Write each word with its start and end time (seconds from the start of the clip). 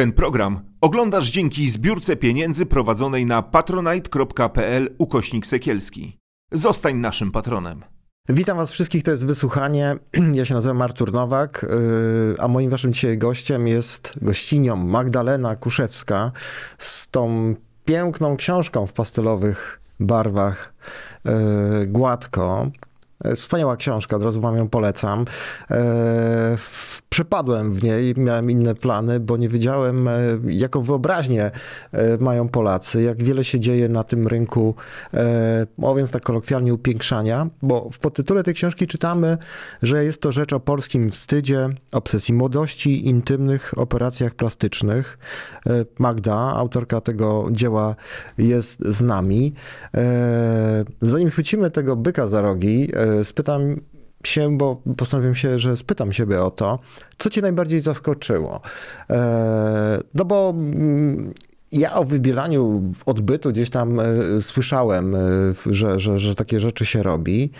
Ten 0.00 0.12
program 0.12 0.60
oglądasz 0.80 1.30
dzięki 1.30 1.70
zbiórce 1.70 2.16
pieniędzy 2.16 2.66
prowadzonej 2.66 3.26
na 3.26 3.42
patronite.pl 3.42 4.94
ukośnik 4.98 5.46
sekielski. 5.46 6.18
Zostań 6.52 6.96
naszym 6.96 7.30
patronem. 7.30 7.84
Witam 8.28 8.56
Was 8.56 8.70
wszystkich, 8.70 9.02
to 9.02 9.10
jest 9.10 9.26
wysłuchanie. 9.26 9.96
Ja 10.32 10.44
się 10.44 10.54
nazywam 10.54 10.82
Artur 10.82 11.12
Nowak, 11.12 11.66
yy, 12.28 12.34
a 12.38 12.48
moim 12.48 12.70
Waszym 12.70 12.92
dzisiaj 12.92 13.18
gościem 13.18 13.66
jest 13.66 14.12
gościnią 14.22 14.76
Magdalena 14.76 15.56
Kuszewska 15.56 16.32
z 16.78 17.08
tą 17.08 17.54
piękną 17.84 18.36
książką 18.36 18.86
w 18.86 18.92
pastelowych 18.92 19.80
barwach 20.00 20.74
yy, 21.24 21.86
gładko. 21.86 22.70
Yy, 23.24 23.36
Wspaniała 23.36 23.76
książka, 23.76 24.16
od 24.16 24.22
razu 24.22 24.40
Wam 24.40 24.56
ją 24.56 24.68
polecam. 24.68 25.24
Przepadłem 27.08 27.72
w 27.72 27.82
niej, 27.82 28.14
miałem 28.16 28.50
inne 28.50 28.74
plany, 28.74 29.20
bo 29.20 29.36
nie 29.36 29.48
wiedziałem, 29.48 30.08
jaką 30.46 30.82
wyobraźnię 30.82 31.50
mają 32.20 32.48
Polacy, 32.48 33.02
jak 33.02 33.22
wiele 33.22 33.44
się 33.44 33.60
dzieje 33.60 33.88
na 33.88 34.04
tym 34.04 34.28
rynku, 34.28 34.74
mówiąc 35.78 36.10
tak 36.10 36.22
kolokwialnie, 36.22 36.74
upiększania, 36.74 37.46
bo 37.62 37.90
w 37.92 37.98
podtytule 37.98 38.42
tej 38.42 38.54
książki 38.54 38.86
czytamy, 38.86 39.38
że 39.82 40.04
jest 40.04 40.22
to 40.22 40.32
rzecz 40.32 40.52
o 40.52 40.60
polskim 40.60 41.10
wstydzie, 41.10 41.68
obsesji 41.92 42.34
młodości, 42.34 43.06
intymnych 43.06 43.78
operacjach 43.78 44.34
plastycznych. 44.34 45.18
Magda, 45.98 46.36
autorka 46.36 47.00
tego 47.00 47.48
dzieła, 47.50 47.96
jest 48.38 48.84
z 48.84 49.00
nami. 49.00 49.54
Zanim 51.00 51.30
chwycimy 51.30 51.70
tego 51.70 51.96
byka 51.96 52.26
za 52.26 52.40
rogi, 52.40 52.92
spytam 53.22 53.76
się, 54.24 54.58
bo 54.58 54.82
postanowiłem 54.96 55.34
się, 55.34 55.58
że 55.58 55.76
spytam 55.76 56.12
siebie 56.12 56.42
o 56.42 56.50
to, 56.50 56.78
co 57.18 57.30
cię 57.30 57.40
najbardziej 57.40 57.80
zaskoczyło. 57.80 58.60
No 60.14 60.24
bo 60.24 60.54
ja 61.72 61.94
o 61.94 62.04
wybieraniu 62.04 62.92
odbytu 63.06 63.50
gdzieś 63.50 63.70
tam 63.70 64.00
słyszałem, 64.40 65.16
że, 65.66 66.00
że, 66.00 66.18
że 66.18 66.34
takie 66.34 66.60
rzeczy 66.60 66.86
się 66.86 67.02
robi 67.02 67.50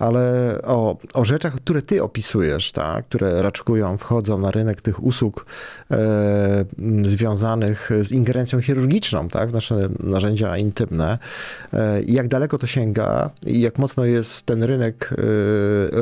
ale 0.00 0.54
o, 0.62 0.96
o 1.14 1.24
rzeczach, 1.24 1.54
które 1.54 1.82
ty 1.82 2.02
opisujesz, 2.02 2.72
tak, 2.72 3.04
które 3.06 3.42
raczkują, 3.42 3.98
wchodzą 3.98 4.38
na 4.38 4.50
rynek 4.50 4.80
tych 4.80 5.02
usług 5.02 5.46
e, 5.90 6.64
związanych 7.02 7.90
z 8.02 8.12
ingerencją 8.12 8.60
chirurgiczną 8.60 9.28
tak, 9.28 9.50
w 9.50 9.52
nasze 9.52 9.88
narzędzia 10.00 10.56
intymne, 10.56 11.18
e, 11.72 12.02
jak 12.02 12.28
daleko 12.28 12.58
to 12.58 12.66
sięga 12.66 13.30
i 13.46 13.60
jak 13.60 13.78
mocno 13.78 14.04
jest 14.04 14.46
ten 14.46 14.62
rynek 14.62 15.10
e, 15.12 15.16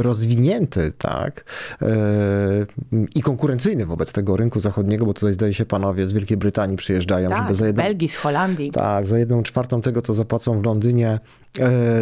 rozwinięty 0.03 0.93
tak, 0.99 1.45
i 3.15 3.23
konkurencyjny 3.23 3.87
wobec 3.87 4.13
tego 4.13 4.37
rynku 4.37 4.61
zachodniego, 4.61 5.07
bo 5.07 5.15
tutaj 5.15 5.33
zdaje 5.33 5.55
się 5.55 5.67
panowie 5.67 6.07
z 6.07 6.13
Wielkiej 6.13 6.37
Brytanii 6.37 6.77
przyjeżdżają. 6.77 7.31
Tak, 7.31 7.43
żeby 7.43 7.55
za 7.55 7.67
jedną, 7.67 7.83
z 7.83 7.87
Belgii, 7.87 8.09
z 8.09 8.17
Holandii. 8.17 8.71
Tak, 8.71 9.07
za 9.07 9.19
jedną 9.19 9.43
czwartą 9.43 9.81
tego, 9.81 10.03
co 10.03 10.15
zapłacą 10.15 10.63
w 10.63 10.65
Londynie, 10.65 11.19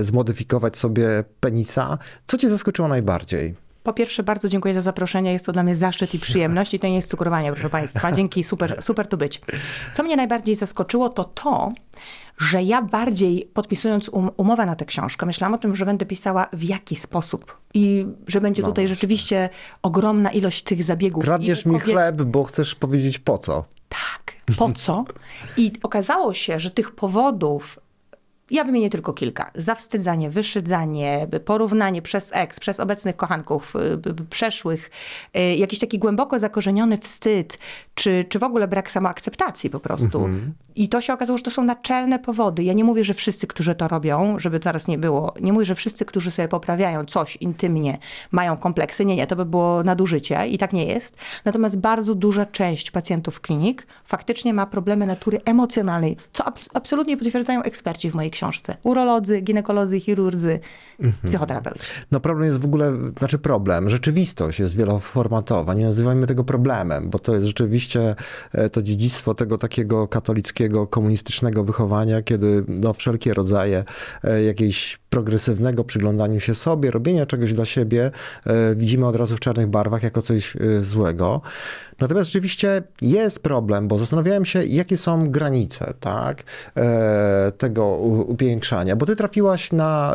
zmodyfikować 0.01 0.79
sobie 0.79 1.25
penisa. 1.41 1.99
Co 2.27 2.39
cię 2.39 2.51
zaskoczyło 2.51 2.89
najbardziej? 2.89 3.55
Po 3.83 3.93
pierwsze, 3.93 4.23
bardzo 4.23 4.49
dziękuję 4.49 4.75
za 4.75 4.81
zaproszenie. 4.81 5.33
Jest 5.33 5.47
to 5.47 5.53
dla 5.53 5.63
mnie 5.63 5.77
zaszczyt 5.77 6.15
i 6.15 6.19
przyjemność. 6.19 6.75
I 6.75 6.79
to 6.79 6.87
nie 6.87 6.95
jest 6.95 7.11
cukrowanie, 7.11 7.53
proszę 7.53 7.71
Państwa. 7.71 8.13
Dzięki, 8.13 8.45
super, 8.45 8.83
super 8.83 9.07
tu 9.07 9.17
być. 9.17 9.41
Co 9.95 10.03
mnie 10.03 10.17
najbardziej 10.17 10.55
zaskoczyło, 10.55 11.09
to 11.09 11.25
to, 11.25 11.73
że 12.39 12.63
ja 12.63 12.83
bardziej 12.83 13.51
podpisując 13.55 14.09
um, 14.09 14.31
umowę 14.37 14.67
na 14.67 14.77
tę 14.77 14.85
książkę, 14.85 15.27
myślałam 15.27 15.55
o 15.55 15.59
tym, 15.59 15.77
że 15.77 15.87
będę 15.87 16.07
pisała 16.07 16.49
w 16.53 16.63
jaki 16.63 16.97
sposób. 16.97 17.57
I 17.75 18.07
że 18.27 18.41
będzie 18.41 18.63
no 18.63 18.69
tutaj 18.69 18.85
właśnie. 18.85 18.95
rzeczywiście 18.95 19.49
ogromna 19.83 20.31
ilość 20.31 20.63
tych 20.63 20.85
zabiegów. 20.85 21.25
Kradniesz 21.25 21.67
mi 21.67 21.81
chleb, 21.81 22.23
bo 22.23 22.45
chcesz 22.45 22.75
powiedzieć 22.75 23.19
po 23.19 23.39
co. 23.39 23.65
Tak, 23.89 24.57
po 24.57 24.73
co? 24.73 25.05
I 25.57 25.73
okazało 25.83 26.35
się, 26.35 26.61
że 26.61 26.71
tych 26.71 26.95
powodów 26.95 27.79
ja 28.51 28.65
wymienię 28.65 28.91
tylko 28.91 29.13
kilka. 29.13 29.51
Zawstydzanie, 29.55 30.31
wyszydzanie, 30.31 31.27
porównanie 31.45 32.03
przez 32.03 32.31
ex, 32.35 32.61
przez 32.61 32.81
obecnych 32.81 33.17
kochanków, 33.17 33.75
przeszłych, 34.31 34.91
jakiś 35.57 35.79
taki 35.79 35.99
głęboko 35.99 36.39
zakorzeniony 36.39 36.99
wstyd, 36.99 37.59
czy, 37.95 38.25
czy 38.29 38.39
w 38.39 38.43
ogóle 38.43 38.69
brak 38.69 38.91
samoakceptacji 38.91 39.71
po 39.71 39.81
prostu. 39.81 40.19
Mhm. 40.19 40.53
I 40.77 40.89
to 40.89 41.01
się 41.01 41.13
okazało, 41.13 41.37
że 41.37 41.43
to 41.43 41.51
są 41.51 41.63
naczelne 41.63 42.19
powody. 42.19 42.65
Ja 42.65 42.73
nie 42.73 42.85
mówię, 42.85 43.05
że 43.05 43.15
wszyscy, 43.15 43.47
którzy 43.47 43.75
to 43.75 43.89
robią, 43.89 44.39
żeby 44.39 44.61
zaraz 44.63 44.89
nie 44.89 44.99
było, 44.99 45.35
nie 45.41 45.53
mówię, 45.53 45.65
że 45.65 45.75
wszyscy, 45.75 46.05
którzy 46.05 46.31
sobie 46.31 46.49
poprawiają 46.49 47.05
coś 47.05 47.37
intymnie, 47.37 47.99
mają 48.31 48.57
kompleksy. 48.57 49.05
Nie, 49.05 49.17
nie, 49.17 49.27
to 49.27 49.37
by 49.37 49.45
było 49.45 49.83
nadużycie 49.83 50.47
i 50.47 50.59
tak 50.59 50.73
nie 50.73 50.87
jest. 50.87 51.17
Natomiast 51.45 51.79
bardzo 51.79 52.15
duża 52.15 52.47
część 52.47 52.91
pacjentów 52.91 53.41
klinik 53.41 53.87
faktycznie 54.05 54.55
ma 54.55 54.67
problemy 54.67 55.07
natury 55.07 55.41
emocjonalnej, 55.45 56.17
co 56.33 56.45
ab 56.45 56.59
absolutnie 56.75 57.17
potwierdzają 57.17 57.63
eksperci 57.63 58.11
w 58.11 58.15
mojej 58.15 58.31
książce. 58.37 58.77
Urolodzy, 58.83 59.41
ginekolodzy, 59.41 60.01
chirurdzy, 60.01 60.61
mhm. 61.01 61.29
psychoterapeuci. 61.29 61.87
No 62.11 62.21
problem 62.21 62.49
jest 62.49 62.61
w 62.61 62.65
ogóle, 62.65 62.93
znaczy 63.19 63.39
problem, 63.39 63.91
rzeczywistość 63.91 64.61
jest 64.61 64.77
wieloformatowa. 64.77 65.75
Nie 65.75 65.85
nazywajmy 65.85 66.27
tego 66.27 66.45
problemem, 66.45 67.11
bo 67.11 67.19
to 67.19 67.35
jest 67.35 67.47
rzeczywiście 67.47 68.15
e, 68.53 68.71
to 68.71 68.83
dziedzictwo 68.83 69.35
tego 69.35 69.59
takiego 69.59 70.09
katolickiego, 70.09 70.87
komunistycznego 70.87 71.65
wychowania, 71.65 72.23
kiedy 72.23 72.65
no, 72.69 72.93
wszelkie 72.93 73.35
rodzaje 73.35 73.85
e, 74.25 74.43
jakiejś 74.43 74.99
progresywnego 75.17 75.85
przyglądaniu 75.85 76.41
się 76.41 76.55
sobie, 76.55 76.91
robienia 76.91 77.27
czegoś 77.27 77.55
dla 77.55 77.65
siebie 77.65 78.11
e, 78.47 78.75
widzimy 78.75 79.07
od 79.07 79.17
razu 79.17 79.37
w 79.37 79.41
czarnych 79.41 79.67
barwach 79.67 80.03
jako 80.03 80.23
coś 80.23 80.57
złego. 80.81 81.43
Natomiast 82.01 82.27
rzeczywiście 82.27 82.83
jest 83.01 83.43
problem, 83.43 83.89
bo 83.89 83.99
zastanawiałem 83.99 84.45
się, 84.45 84.65
jakie 84.65 84.97
są 84.97 85.31
granice 85.31 85.95
tak, 86.01 86.43
e, 86.77 87.53
tego 87.59 87.87
upiększania, 88.27 88.97
bo 88.97 89.07
ty 89.07 89.17
trafiłaś 89.17 89.73
na 89.73 90.15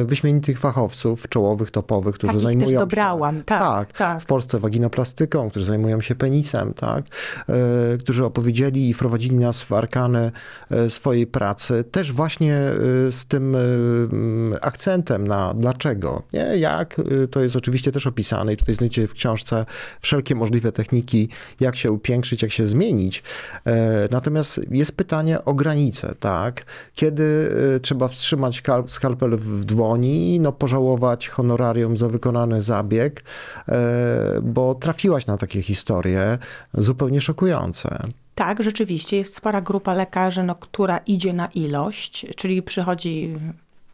e, 0.00 0.04
wyśmienitych 0.04 0.58
fachowców, 0.58 1.28
czołowych, 1.28 1.70
topowych, 1.70 2.14
którzy 2.14 2.32
Takich 2.32 2.42
zajmują 2.42 2.68
też 2.68 2.78
dobrałam. 2.78 3.36
się 3.36 3.44
tak, 3.44 3.60
tak, 3.60 3.92
tak. 3.92 4.22
w 4.22 4.26
Polsce 4.26 4.58
waginoplastyką, 4.58 5.50
którzy 5.50 5.66
zajmują 5.66 6.00
się 6.00 6.14
penisem, 6.14 6.74
tak, 6.74 7.04
e, 7.48 7.98
którzy 7.98 8.24
opowiedzieli 8.24 8.88
i 8.88 8.94
wprowadzili 8.94 9.36
nas 9.36 9.62
w 9.62 9.72
arkany 9.72 10.32
swojej 10.88 11.26
pracy, 11.26 11.84
też 11.84 12.12
właśnie 12.12 12.58
z 13.10 13.26
tym 13.26 13.56
akcentem 14.60 15.28
na 15.28 15.54
dlaczego, 15.54 16.22
nie, 16.32 16.58
jak, 16.58 17.00
to 17.30 17.40
jest 17.40 17.56
oczywiście 17.56 17.92
też 17.92 18.06
opisane 18.06 18.52
i 18.52 18.56
tutaj 18.56 18.74
znajdziecie 18.74 19.08
w 19.08 19.12
książce 19.12 19.66
wszelkie 20.00 20.34
możliwe 20.34 20.72
techniki 20.72 21.28
jak 21.60 21.76
się 21.76 21.92
upiększyć, 21.92 22.42
jak 22.42 22.52
się 22.52 22.66
zmienić. 22.66 23.22
E, 23.66 24.08
natomiast 24.10 24.60
jest 24.70 24.96
pytanie 24.96 25.44
o 25.44 25.54
granice, 25.54 26.14
tak? 26.20 26.64
Kiedy 26.94 27.50
e, 27.76 27.80
trzeba 27.80 28.08
wstrzymać 28.08 28.62
skalpel 28.86 29.36
w 29.36 29.64
dłoni, 29.64 30.40
no 30.40 30.52
pożałować 30.52 31.28
honorarium 31.28 31.96
za 31.96 32.08
wykonany 32.08 32.60
zabieg, 32.60 33.24
e, 33.68 34.40
bo 34.42 34.74
trafiłaś 34.74 35.26
na 35.26 35.36
takie 35.36 35.62
historie 35.62 36.38
zupełnie 36.74 37.20
szokujące. 37.20 37.98
Tak, 38.34 38.62
rzeczywiście 38.62 39.16
jest 39.16 39.34
spora 39.34 39.60
grupa 39.60 39.94
lekarzy, 39.94 40.42
no, 40.42 40.54
która 40.54 40.98
idzie 40.98 41.32
na 41.32 41.46
ilość, 41.46 42.26
czyli 42.36 42.62
przychodzi 42.62 43.34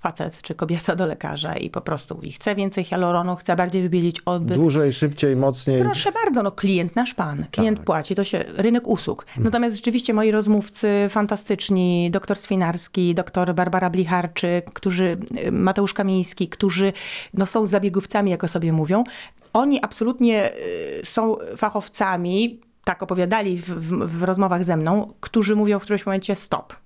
facet 0.04 0.42
czy 0.42 0.54
kobieta 0.54 0.97
do 0.97 1.06
lekarza 1.06 1.56
i 1.56 1.70
po 1.70 1.81
prostu 1.81 2.15
mówi, 2.15 2.32
chce 2.32 2.54
więcej 2.54 2.84
hialuronu, 2.84 3.37
chce 3.37 3.56
bardziej 3.56 3.82
wybielić 3.82 4.20
odbyt. 4.26 4.56
Dłużej, 4.56 4.92
szybciej, 4.92 5.37
mocniej. 5.37 5.82
Proszę 5.82 6.12
bardzo, 6.12 6.42
no 6.42 6.53
klient 6.53 6.97
nasz 6.97 7.15
pan, 7.15 7.44
klient 7.50 7.78
tak. 7.78 7.87
płaci, 7.87 8.14
to 8.14 8.25
się 8.25 8.44
rynek 8.56 8.88
usług. 8.88 9.22
Mhm. 9.22 9.44
Natomiast 9.44 9.76
rzeczywiście 9.76 10.14
moi 10.14 10.31
rozmówcy 10.31 11.06
fantastyczni, 11.10 12.10
doktor 12.10 12.37
Swinarski, 12.37 13.14
doktor 13.14 13.54
Barbara 13.54 13.91
Blicharczyk, 13.91 14.70
którzy, 14.72 15.16
y, 15.47 15.53
Mateusz 15.53 15.94
Kamiński, 15.94 16.48
którzy 16.48 16.93
no, 17.34 17.47
są 17.47 17.66
zabiegówcami, 17.66 18.31
jak 18.31 18.44
o 18.44 18.48
sobie 18.48 18.73
mówią, 18.73 19.05
oni 19.52 19.82
absolutnie 19.82 20.52
y, 21.00 21.05
są 21.05 21.37
fachowcami, 21.56 22.61
tak 22.84 23.02
opowiadali 23.02 23.58
w, 23.58 23.67
w, 23.67 24.19
w 24.19 24.23
rozmowach 24.23 24.64
ze 24.64 24.76
mną, 24.76 25.14
którzy 25.20 25.56
mówią 25.56 25.78
w 25.78 25.82
którymś 25.82 26.06
momencie 26.06 26.34
stop 26.34 26.83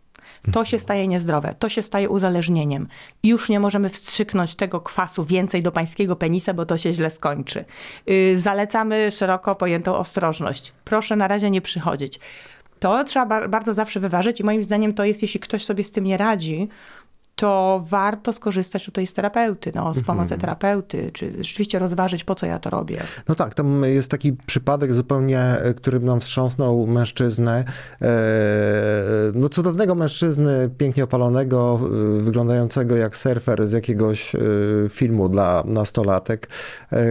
to 0.52 0.64
się 0.64 0.78
staje 0.78 1.08
niezdrowe, 1.08 1.54
to 1.58 1.68
się 1.68 1.82
staje 1.82 2.08
uzależnieniem. 2.08 2.88
Już 3.22 3.48
nie 3.48 3.60
możemy 3.60 3.88
wstrzyknąć 3.88 4.54
tego 4.54 4.80
kwasu 4.80 5.24
więcej 5.24 5.62
do 5.62 5.72
pańskiego 5.72 6.16
penisa, 6.16 6.54
bo 6.54 6.66
to 6.66 6.78
się 6.78 6.92
źle 6.92 7.10
skończy. 7.10 7.64
Yy, 8.06 8.38
zalecamy 8.38 9.10
szeroko 9.10 9.54
pojętą 9.54 9.96
ostrożność. 9.96 10.72
Proszę 10.84 11.16
na 11.16 11.28
razie 11.28 11.50
nie 11.50 11.60
przychodzić. 11.60 12.20
To 12.78 13.04
trzeba 13.04 13.48
bardzo 13.48 13.74
zawsze 13.74 14.00
wyważyć 14.00 14.40
i 14.40 14.44
moim 14.44 14.62
zdaniem 14.62 14.92
to 14.94 15.04
jest, 15.04 15.22
jeśli 15.22 15.40
ktoś 15.40 15.64
sobie 15.64 15.84
z 15.84 15.90
tym 15.90 16.04
nie 16.04 16.16
radzi, 16.16 16.68
to 17.38 17.82
warto 17.88 18.32
skorzystać 18.32 18.84
tutaj 18.84 19.06
z 19.06 19.12
terapeuty, 19.12 19.72
no, 19.74 19.94
z 19.94 20.00
pomocy 20.02 20.34
Mhm. 20.34 20.40
terapeuty, 20.40 21.10
czy 21.12 21.32
rzeczywiście 21.38 21.78
rozważyć, 21.78 22.24
po 22.24 22.34
co 22.34 22.46
ja 22.46 22.58
to 22.58 22.70
robię. 22.70 23.00
No 23.28 23.34
tak, 23.34 23.54
tam 23.54 23.82
jest 23.84 24.10
taki 24.10 24.32
przypadek 24.32 24.92
zupełnie, 24.92 25.40
e, 25.40 25.74
który 25.74 26.00
nam 26.00 26.20
wstrząsnął 26.20 26.86
mężczyznę. 26.86 27.64
E, 28.02 28.08
no 29.34 29.48
cudownego 29.48 29.94
mężczyzny, 29.94 30.70
pięknie 30.78 31.04
opalonego, 31.04 31.80
e, 32.18 32.22
wyglądającego 32.22 32.96
jak 32.96 33.16
surfer 33.16 33.66
z 33.66 33.72
jakiegoś 33.72 34.32
filmu 34.90 35.28
dla 35.28 35.62
nastolatek, 35.66 36.48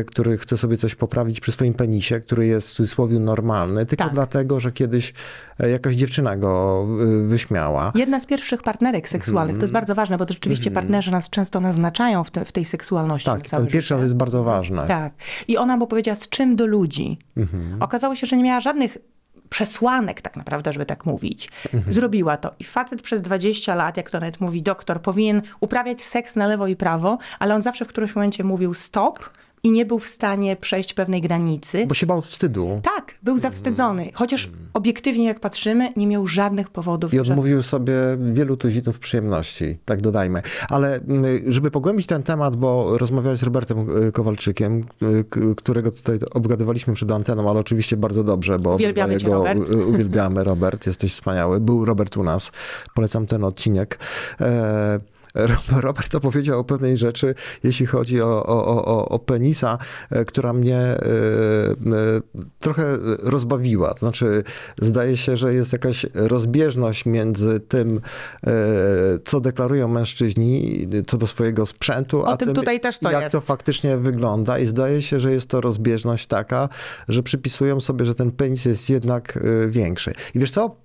który 0.08 0.38
chce 0.38 0.58
sobie 0.58 0.78
coś 0.78 0.96
poprawić 0.96 1.40
przy 1.40 1.52
swoim 1.52 1.74
penisie, 1.74 2.20
który 2.20 2.48
jest 2.48 2.70
w 2.70 2.74
cudzysłowie 2.74 3.20
normalny, 3.20 3.86
tylko 3.86 4.04
Tak. 4.04 4.14
dlatego, 4.14 4.60
że 4.60 4.72
kiedyś 4.72 5.14
jakaś 5.60 5.96
dziewczyna 5.96 6.38
go 6.38 6.86
wyśmiała. 7.24 7.92
Jedna 7.96 8.20
z 8.20 8.26
pierwszych 8.26 8.64
partnerek 8.64 9.10
seksualnych, 9.10 9.56
to 9.58 9.62
jest 9.62 9.74
bardzo 9.74 9.96
ważne, 9.96 10.17
bo 10.18 10.26
to 10.26 10.34
rzeczywiście 10.34 10.72
partnerzy 10.72 11.12
nas 11.12 11.30
często 11.30 11.60
naznaczają 11.60 12.24
w, 12.24 12.32
te, 12.32 12.46
w 12.46 12.52
tej 12.52 12.66
seksualności. 12.66 13.26
Tak, 13.26 13.50
ten 13.50 13.64
pierwszy 13.64 13.82
życie. 13.82 13.96
raz 13.96 14.02
jest 14.02 14.16
bardzo 14.16 14.44
ważny. 14.44 14.82
Tak. 14.88 15.14
I 15.48 15.58
ona 15.58 15.78
mu 15.78 15.88
powiedziała, 15.88 16.16
z 16.16 16.30
czym 16.30 16.56
do 16.56 16.66
ludzi. 16.66 17.18
Mhm. 17.38 17.84
Okazało 17.84 18.16
się, 18.16 18.28
że 18.28 18.38
nie 18.38 18.44
miała 18.44 18.60
żadnych 18.60 18.98
przesłanek 19.50 20.22
tak 20.22 20.36
naprawdę, 20.36 20.74
żeby 20.74 20.86
tak 20.86 21.06
mówić. 21.06 21.50
Mhm. 21.74 21.94
Zrobiła 21.94 22.38
to. 22.38 22.52
I 22.60 22.64
facet 22.64 23.02
przez 23.02 23.22
20 23.22 23.76
lat, 23.76 23.98
jak 23.98 24.12
to 24.12 24.20
nawet 24.20 24.40
mówi 24.40 24.62
doktor, 24.62 25.02
powinien 25.02 25.42
uprawiać 25.60 26.02
seks 26.02 26.36
na 26.36 26.48
lewo 26.48 26.68
i 26.68 26.76
prawo, 26.76 27.18
ale 27.40 27.56
on 27.56 27.62
zawsze 27.62 27.86
w 27.86 27.88
którymś 27.88 28.16
momencie 28.16 28.44
mówił 28.44 28.74
stop 28.74 29.30
i 29.64 29.72
nie 29.72 29.86
był 29.86 30.00
w 30.00 30.08
stanie 30.08 30.56
przejść 30.56 30.94
pewnej 30.94 31.22
granicy. 31.22 31.86
Bo 31.88 31.94
się 31.94 32.06
bał 32.06 32.22
wstydu. 32.22 32.82
Tak, 32.84 33.16
był 33.24 33.38
zawstydzony. 33.38 34.12
Chociaż 34.14 34.50
obiektywnie 34.74 35.26
jak 35.26 35.40
patrzymy, 35.40 35.94
nie 35.96 36.08
miał 36.08 36.28
żadnych 36.28 36.70
powodów. 36.70 37.14
I 37.14 37.20
odmówił 37.20 37.64
sobie 37.64 37.94
wielu 38.34 38.58
tuzinów 38.58 39.00
przyjemności, 39.00 39.78
tak 39.86 40.02
dodajmy. 40.02 40.42
Ale 40.70 41.00
żeby 41.48 41.72
pogłębić 41.72 42.08
ten 42.08 42.24
temat, 42.24 42.56
bo 42.56 42.98
rozmawiałeś 42.98 43.40
z 43.40 43.44
Robertem 43.44 44.04
y, 44.08 44.12
Kowalczykiem, 44.12 44.84
k- 45.30 45.40
którego 45.58 45.92
tutaj 45.92 46.18
obgadywaliśmy 46.34 46.94
przed 46.94 47.12
anteną, 47.12 47.50
ale 47.50 47.60
oczywiście 47.60 47.98
bardzo 47.98 48.24
dobrze, 48.24 48.60
bo 48.60 48.76
Uwielbiamy 48.76 49.14
obydwaj 49.14 49.32
cię, 49.32 49.38
go 49.38 49.48
Robert. 49.60 49.72
y, 49.72 49.86
uwielbiamy. 49.86 50.44
Robert, 50.44 50.88
jesteś 50.88 51.14
wspaniały. 51.14 51.60
Był 51.60 51.86
Robert 51.86 52.18
u 52.18 52.24
nas. 52.24 52.52
Polecam 52.96 53.28
ten 53.28 53.44
odcinek. 53.44 54.00
E, 54.42 55.00
Robert 55.82 56.16
opowiedział 56.16 56.60
o 56.60 56.64
pewnej 56.64 56.98
rzeczy, 56.98 57.36
jeśli 57.64 57.86
chodzi 57.86 58.22
o, 58.22 58.46
o, 58.46 58.86
o- 58.86 59.10
o, 59.10 59.20
penisa, 59.20 59.78
e, 60.10 60.26
która 60.26 60.54
mnie 60.54 60.78
e, 60.78 60.98
e, 60.98 62.22
trochę 62.60 62.98
rozbawiła. 63.20 63.94
To 63.94 64.00
znaczy, 64.00 64.44
zdaje 64.82 65.18
się, 65.18 65.38
że 65.38 65.54
jest 65.54 65.74
jakaś 65.74 66.06
rozbieżność 66.14 67.06
między 67.06 67.60
tym, 67.60 68.02
co 69.26 69.40
deklarują 69.40 69.88
mężczyźni 69.88 70.88
co 71.08 71.18
do 71.18 71.28
swojego 71.28 71.66
sprzętu, 71.66 72.26
a 72.26 72.38
tym 72.38 72.48
tym, 72.48 72.56
to 72.56 72.64
jak 73.12 73.22
jest. 73.24 73.34
to 73.34 73.42
faktycznie 73.42 73.98
wygląda. 73.98 74.60
I 74.60 74.66
zdaje 74.66 75.02
się, 75.02 75.20
że 75.20 75.32
jest 75.32 75.48
to 75.50 75.62
rozbieżność 75.62 76.28
taka, 76.28 76.70
że 77.08 77.24
przypisują 77.24 77.82
sobie, 77.82 78.06
że 78.06 78.16
ten 78.16 78.32
penis 78.32 78.66
jest 78.66 78.90
jednak 78.90 79.40
większy. 79.68 80.14
I 80.36 80.40
wiesz 80.40 80.52
co? 80.52 80.76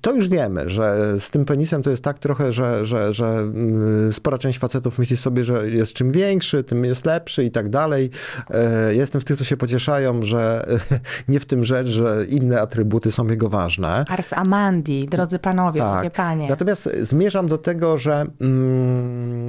To 0.00 0.12
już 0.12 0.28
wiemy, 0.28 0.70
że 0.70 1.14
z 1.20 1.30
tym 1.30 1.44
penisem 1.44 1.82
to 1.82 1.90
jest 1.90 2.04
tak 2.04 2.18
trochę, 2.18 2.52
że, 2.52 2.84
że, 2.84 3.12
że 3.12 3.26
mm, 3.28 3.65
spora 4.12 4.38
część 4.38 4.58
facetów 4.58 4.98
myśli 4.98 5.16
sobie, 5.16 5.44
że 5.44 5.70
jest 5.70 5.92
czym 5.92 6.12
większy, 6.12 6.64
tym 6.64 6.84
jest 6.84 7.06
lepszy 7.06 7.44
i 7.44 7.50
tak 7.50 7.68
dalej. 7.68 8.10
E, 8.50 8.94
Jestem 8.94 9.20
w 9.20 9.24
tych, 9.24 9.36
co 9.36 9.44
się 9.44 9.56
pocieszają, 9.56 10.22
że 10.22 10.66
nie 11.28 11.40
w 11.40 11.46
tym 11.46 11.64
rzecz, 11.64 11.86
że 11.88 12.26
inne 12.28 12.60
atrybuty 12.60 13.12
są 13.12 13.28
jego 13.28 13.48
ważne. 13.48 14.04
Ars 14.08 14.32
Amandi, 14.32 15.08
drodzy 15.08 15.38
panowie, 15.38 15.80
drogie 15.80 16.10
panie. 16.10 16.42
Tak. 16.42 16.50
Natomiast 16.50 16.90
zmierzam 17.02 17.46
do 17.46 17.58
tego, 17.58 17.98
że 17.98 18.26
mm, 18.40 19.46
e, 19.46 19.48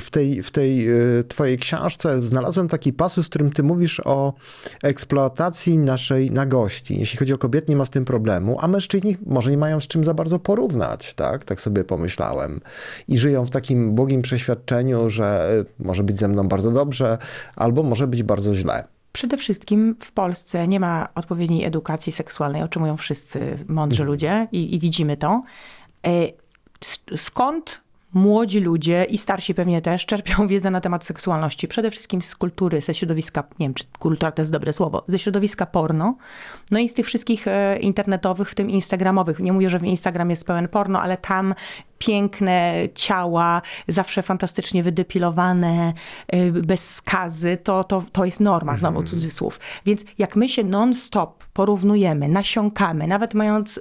w 0.00 0.10
tej, 0.10 0.42
w 0.42 0.50
tej 0.50 0.88
twojej 1.28 1.58
książce 1.58 2.26
znalazłem 2.26 2.68
taki 2.68 2.92
pasus, 2.92 3.26
w 3.26 3.30
którym 3.30 3.52
ty 3.52 3.62
mówisz 3.62 4.00
o 4.04 4.34
eksploatacji 4.82 5.78
naszej 5.78 6.30
nagości. 6.30 7.00
Jeśli 7.00 7.18
chodzi 7.18 7.32
o 7.32 7.38
kobiety, 7.38 7.66
nie 7.68 7.76
ma 7.76 7.84
z 7.84 7.90
tym 7.90 8.04
problemu, 8.04 8.56
a 8.60 8.68
mężczyźni 8.68 9.16
może 9.26 9.50
nie 9.50 9.58
mają 9.58 9.80
z 9.80 9.86
czym 9.86 10.04
za 10.04 10.14
bardzo 10.14 10.38
porównać, 10.38 11.14
tak? 11.14 11.44
Tak 11.44 11.60
sobie 11.60 11.84
pomyślałem. 11.84 12.60
I 13.08 13.18
żyją 13.18 13.44
w 13.44 13.50
takim 13.50 13.94
błogim 13.94 14.22
przeświadczeniu, 14.22 15.10
że 15.10 15.50
e, 15.80 15.84
może 15.84 16.02
być 16.02 16.18
ze 16.18 16.28
mną 16.28 16.48
bardzo 16.48 16.70
dobrze, 16.70 17.18
albo 17.56 17.82
może 17.82 18.06
być 18.06 18.22
bardzo 18.22 18.54
źle. 18.54 18.84
Przede 19.12 19.36
wszystkim 19.36 19.96
w 20.00 20.12
Polsce 20.12 20.68
nie 20.68 20.80
ma 20.80 21.08
odpowiedniej 21.14 21.64
edukacji 21.64 22.12
seksualnej, 22.12 22.62
o 22.62 22.68
czym 22.68 22.82
mówią 22.82 22.96
wszyscy 22.96 23.56
mądrzy 23.68 24.04
ludzie 24.04 24.48
i, 24.52 24.74
i 24.74 24.78
widzimy 24.78 25.16
to. 25.16 25.42
S- 26.82 27.02
Skąd 27.16 27.80
młodzi 28.12 28.60
ludzie 28.60 29.04
i 29.04 29.18
starsi 29.18 29.54
pewnie 29.54 29.82
też 29.82 30.06
czerpią 30.06 30.46
wiedzę 30.48 30.70
na 30.70 30.80
temat 30.80 31.04
seksualności? 31.04 31.68
Przede 31.68 31.90
wszystkim 31.90 32.22
z 32.22 32.36
kultury, 32.36 32.80
ze 32.80 32.94
środowiska, 32.94 33.44
nie 33.58 33.66
wiem 33.66 33.74
czy 33.74 33.84
kultura 33.98 34.32
to 34.32 34.42
jest 34.42 34.52
dobre 34.52 34.72
słowo, 34.72 35.04
ze 35.06 35.18
środowiska 35.18 35.66
porno, 35.66 36.16
no 36.70 36.78
i 36.78 36.88
z 36.88 36.94
tych 36.94 37.06
wszystkich 37.06 37.48
e, 37.48 37.78
internetowych, 37.78 38.50
w 38.50 38.54
tym 38.54 38.70
instagramowych. 38.70 39.38
Nie 39.40 39.52
mówię, 39.52 39.70
że 39.70 39.78
Instagram 39.78 40.30
jest 40.30 40.44
pełen 40.44 40.68
porno, 40.68 41.02
ale 41.02 41.16
tam 41.16 41.54
piękne 42.00 42.74
ciała, 42.94 43.62
zawsze 43.88 44.22
fantastycznie 44.22 44.82
wydepilowane, 44.82 45.92
y, 46.34 46.52
bez 46.52 46.94
skazy, 46.94 47.56
to, 47.56 47.84
to, 47.84 48.04
to 48.12 48.24
jest 48.24 48.40
norma, 48.40 48.76
znowu 48.76 49.02
cudzysłów. 49.02 49.60
Więc 49.86 50.04
jak 50.18 50.36
my 50.36 50.48
się 50.48 50.64
non-stop 50.64 51.44
porównujemy, 51.52 52.28
nasiąkamy, 52.28 53.06
nawet 53.06 53.34
mając 53.34 53.80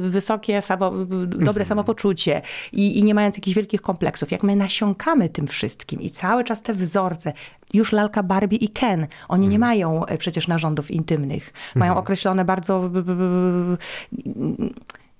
wysokie, 0.00 0.62
samo, 0.62 0.92
dobre 1.26 1.64
samopoczucie 1.64 2.42
i, 2.72 2.98
i 2.98 3.04
nie 3.04 3.14
mając 3.14 3.36
jakichś 3.36 3.56
wielkich 3.56 3.82
kompleksów, 3.82 4.30
jak 4.30 4.42
my 4.42 4.56
nasiąkamy 4.56 5.28
tym 5.28 5.46
wszystkim 5.46 6.00
i 6.00 6.10
cały 6.10 6.44
czas 6.44 6.62
te 6.62 6.74
wzorce, 6.74 7.32
już 7.74 7.92
lalka 7.92 8.22
Barbie 8.22 8.56
i 8.56 8.68
Ken, 8.68 9.06
oni 9.28 9.48
nie 9.48 9.58
mają 9.58 10.06
e, 10.06 10.18
przecież 10.18 10.48
narządów 10.48 10.90
intymnych. 10.90 11.52
Mają 11.74 11.96
określone 11.96 12.44
bardzo 12.44 12.90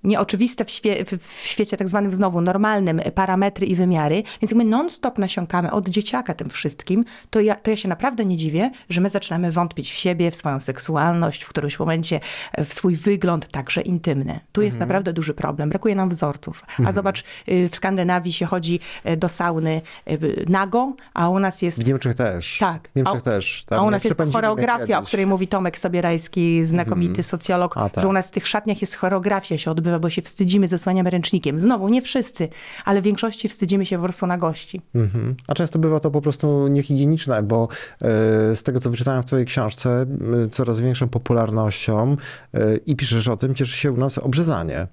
nieoczywiste 0.04 0.64
w, 0.64 0.70
świe, 0.70 1.04
w- 1.04 1.46
świecie 1.46 1.76
tak 1.76 1.88
zwanym 1.88 2.12
znowu 2.12 2.40
normalnym 2.40 3.00
e, 3.00 3.10
parametry 3.12 3.66
i 3.66 3.74
wymiary, 3.74 4.14
więc 4.14 4.50
jak 4.50 4.54
my 4.54 4.64
non-stop 4.64 5.18
nasiąkamy 5.18 5.70
od 5.72 5.88
dzieciaka 5.88 6.34
tym 6.34 6.50
wszystkim, 6.50 7.04
to 7.30 7.40
ja, 7.40 7.54
to 7.54 7.70
ja 7.70 7.76
się 7.76 7.88
naprawdę 7.88 8.24
nie 8.24 8.36
dziwię, 8.36 8.70
że 8.88 9.00
my 9.00 9.08
zaczynamy 9.08 9.50
wątpić 9.50 9.92
w 9.92 9.94
siebie, 9.94 10.30
w 10.30 10.36
swoją 10.36 10.60
seksualność, 10.60 11.42
w 11.42 11.48
którymś 11.48 11.78
momencie 11.78 12.20
e, 12.52 12.64
w 12.64 12.74
swój 12.74 12.96
wygląd 12.96 13.48
także 13.48 13.80
intymny. 13.80 14.40
Tu 14.52 14.62
jest 14.62 14.78
naprawdę 14.78 15.12
duży 15.12 15.34
problem, 15.34 15.68
brakuje 15.68 15.94
nam 15.94 16.08
wzorców. 16.08 16.64
A 16.86 16.92
zobacz, 16.92 17.24
y, 17.48 17.68
w 17.68 17.76
Skandynawii 17.76 18.32
się 18.32 18.46
chodzi 18.46 18.80
e, 19.04 19.16
do 19.16 19.28
sauny 19.28 19.80
e, 20.06 20.18
nago, 20.48 20.92
a 21.14 21.28
u 21.28 21.38
nas 21.38 21.62
jest 21.62 21.82
W 21.82 21.86
Niemczech 21.86 22.14
też. 22.14 22.58
tak. 22.58 22.88
W 22.92 22.96
Niemczech 22.96 23.16
a, 23.16 23.20
też. 23.20 23.64
Tam 23.68 23.78
a 23.78 23.82
u 23.82 23.90
nas 23.90 24.04
jest 24.04 24.16
choreografia, 24.32 24.98
o 24.98 25.02
której 25.02 25.26
mówi 25.26 25.48
Tomek 25.48 25.78
Sobierajski, 25.78 26.64
znakomity 26.64 27.22
socjolog, 27.22 27.76
A, 27.76 27.88
tak. 27.88 28.02
że 28.02 28.08
u 28.08 28.12
nas 28.12 28.28
w 28.28 28.30
tych 28.30 28.46
szatniach 28.46 28.80
jest 28.80 28.94
choreografia, 28.94 29.58
się 29.58 29.70
odbywa, 29.70 29.91
bo 30.00 30.10
się 30.10 30.22
wstydzimy, 30.22 30.68
zasłaniamy 30.68 31.10
ręcznikiem. 31.10 31.58
Znowu, 31.58 31.88
nie 31.88 32.02
wszyscy, 32.02 32.48
ale 32.84 33.00
w 33.00 33.04
większości 33.04 33.48
wstydzimy 33.48 33.86
się 33.86 33.96
po 33.96 34.02
prostu 34.02 34.26
na 34.26 34.38
gości. 34.38 34.80
Mhm. 34.94 35.34
A 35.48 35.54
często 35.54 35.78
bywa 35.78 36.00
to 36.00 36.10
po 36.10 36.20
prostu 36.20 36.68
niehigieniczne, 36.68 37.42
bo 37.42 37.68
e, 38.02 38.08
z 38.56 38.62
tego, 38.62 38.80
co 38.80 38.90
wyczytałem 38.90 39.22
w 39.22 39.26
twojej 39.26 39.46
książce, 39.46 40.06
coraz 40.50 40.80
większą 40.80 41.08
popularnością 41.08 42.16
e, 42.54 42.76
i 42.76 42.96
piszesz 42.96 43.28
o 43.28 43.36
tym, 43.36 43.54
cieszy 43.54 43.76
się 43.76 43.92
u 43.92 43.96
nas 43.96 44.18
obrzezanie. 44.18 44.86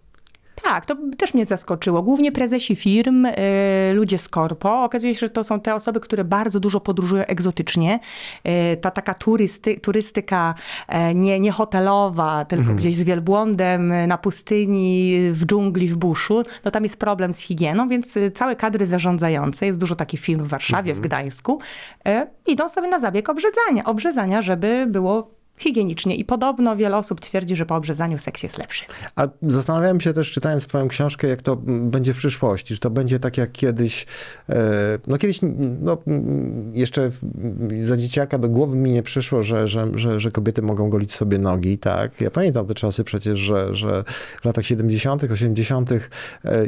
Tak, 0.63 0.85
to 0.85 0.95
też 1.17 1.33
mnie 1.33 1.45
zaskoczyło. 1.45 2.01
Głównie 2.01 2.31
prezesi 2.31 2.75
firm, 2.75 3.25
y, 3.25 3.31
ludzie 3.93 4.17
z 4.17 4.29
korpo. 4.29 4.83
Okazuje 4.83 5.15
się, 5.15 5.19
że 5.19 5.29
to 5.29 5.43
są 5.43 5.59
te 5.59 5.75
osoby, 5.75 5.99
które 5.99 6.23
bardzo 6.23 6.59
dużo 6.59 6.79
podróżują 6.79 7.23
egzotycznie. 7.25 7.99
Y, 8.73 8.77
ta 8.77 8.91
taka 8.91 9.13
turysty, 9.13 9.79
turystyka 9.79 10.55
e, 10.87 11.15
nie, 11.15 11.39
nie 11.39 11.51
hotelowa, 11.51 12.45
tylko 12.45 12.73
gdzieś 12.73 12.95
z 12.95 13.03
wielbłądem 13.03 13.91
y, 13.91 14.07
na 14.07 14.17
pustyni, 14.17 15.19
w 15.31 15.45
dżungli, 15.45 15.87
w 15.87 15.97
buszu. 15.97 16.43
No 16.65 16.71
tam 16.71 16.83
jest 16.83 16.97
problem 16.97 17.33
z 17.33 17.39
higieną, 17.39 17.87
więc 17.87 18.17
y, 18.17 18.31
całe 18.31 18.55
kadry 18.55 18.85
zarządzające, 18.85 19.65
jest 19.65 19.79
dużo 19.79 19.95
takich 19.95 20.19
firm 20.19 20.43
w 20.43 20.47
Warszawie, 20.47 20.93
w 20.93 20.99
Gdańsku, 20.99 21.59
y, 22.07 22.27
idą 22.47 22.69
sobie 22.69 22.87
na 22.87 22.99
zabieg 22.99 23.29
obrzezania. 23.29 23.83
Obrzezania, 23.85 24.41
żeby 24.41 24.85
było 24.89 25.38
higienicznie. 25.59 26.15
I 26.15 26.25
podobno 26.25 26.75
wiele 26.75 26.97
osób 26.97 27.19
twierdzi, 27.19 27.55
że 27.55 27.65
po 27.65 27.75
obrzezaniu 27.75 28.17
seks 28.17 28.43
jest 28.43 28.57
lepszy. 28.57 28.85
A 29.15 29.27
zastanawiałem 29.41 30.01
się 30.01 30.13
też, 30.13 30.31
czytając 30.31 30.67
twoją 30.67 30.87
książkę, 30.87 31.27
jak 31.27 31.41
to 31.41 31.61
m, 31.67 31.89
będzie 31.89 32.13
w 32.13 32.17
przyszłości. 32.17 32.73
Czy 32.73 32.79
to 32.79 32.89
będzie 32.89 33.19
tak 33.19 33.37
jak 33.37 33.51
kiedyś, 33.51 34.05
e, 34.49 34.55
no 35.07 35.17
kiedyś, 35.17 35.43
m, 35.43 35.77
no 35.81 35.97
m, 36.07 36.71
jeszcze 36.73 37.11
za 37.83 37.97
dzieciaka 37.97 38.37
do 38.37 38.49
głowy 38.49 38.75
mi 38.75 38.91
nie 38.91 39.03
przyszło, 39.03 39.43
że, 39.43 39.67
że, 39.67 39.87
że, 39.95 40.19
że 40.19 40.31
kobiety 40.31 40.61
mogą 40.61 40.89
golić 40.89 41.13
sobie 41.13 41.37
nogi, 41.37 41.77
tak? 41.77 42.21
Ja 42.21 42.31
pamiętam 42.31 42.65
te 42.65 42.73
czasy 42.73 43.03
przecież, 43.03 43.39
że, 43.39 43.75
że 43.75 44.03
w 44.41 44.45
latach 44.45 44.65
70., 44.65 45.23
80., 45.23 45.91
e, 45.91 45.99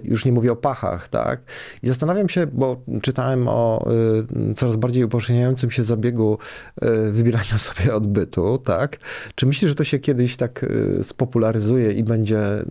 już 0.03 0.25
nie 0.25 0.31
mówię 0.31 0.51
o 0.51 0.55
pachach, 0.55 1.07
tak? 1.07 1.41
I 1.83 1.87
zastanawiam 1.87 2.29
się, 2.29 2.47
bo 2.47 2.81
czytałem 3.01 3.47
o 3.47 3.85
e, 4.49 4.53
coraz 4.53 4.75
bardziej 4.75 5.03
upowszechniającym 5.03 5.71
się 5.71 5.83
zabiegu 5.83 6.37
wybierania 7.11 7.57
sobie 7.67 7.95
odbytu, 7.95 8.57
tak? 8.57 8.80
Tak? 8.81 8.97
Czy 9.35 9.45
myślisz, 9.45 9.69
że 9.69 9.75
to 9.75 9.83
się 9.83 9.99
kiedyś 9.99 10.37
tak 10.37 10.63
y, 10.63 11.03
spopularyzuje 11.03 11.91
i 11.91 12.03
będzie 12.03 12.39
y, 12.59 12.65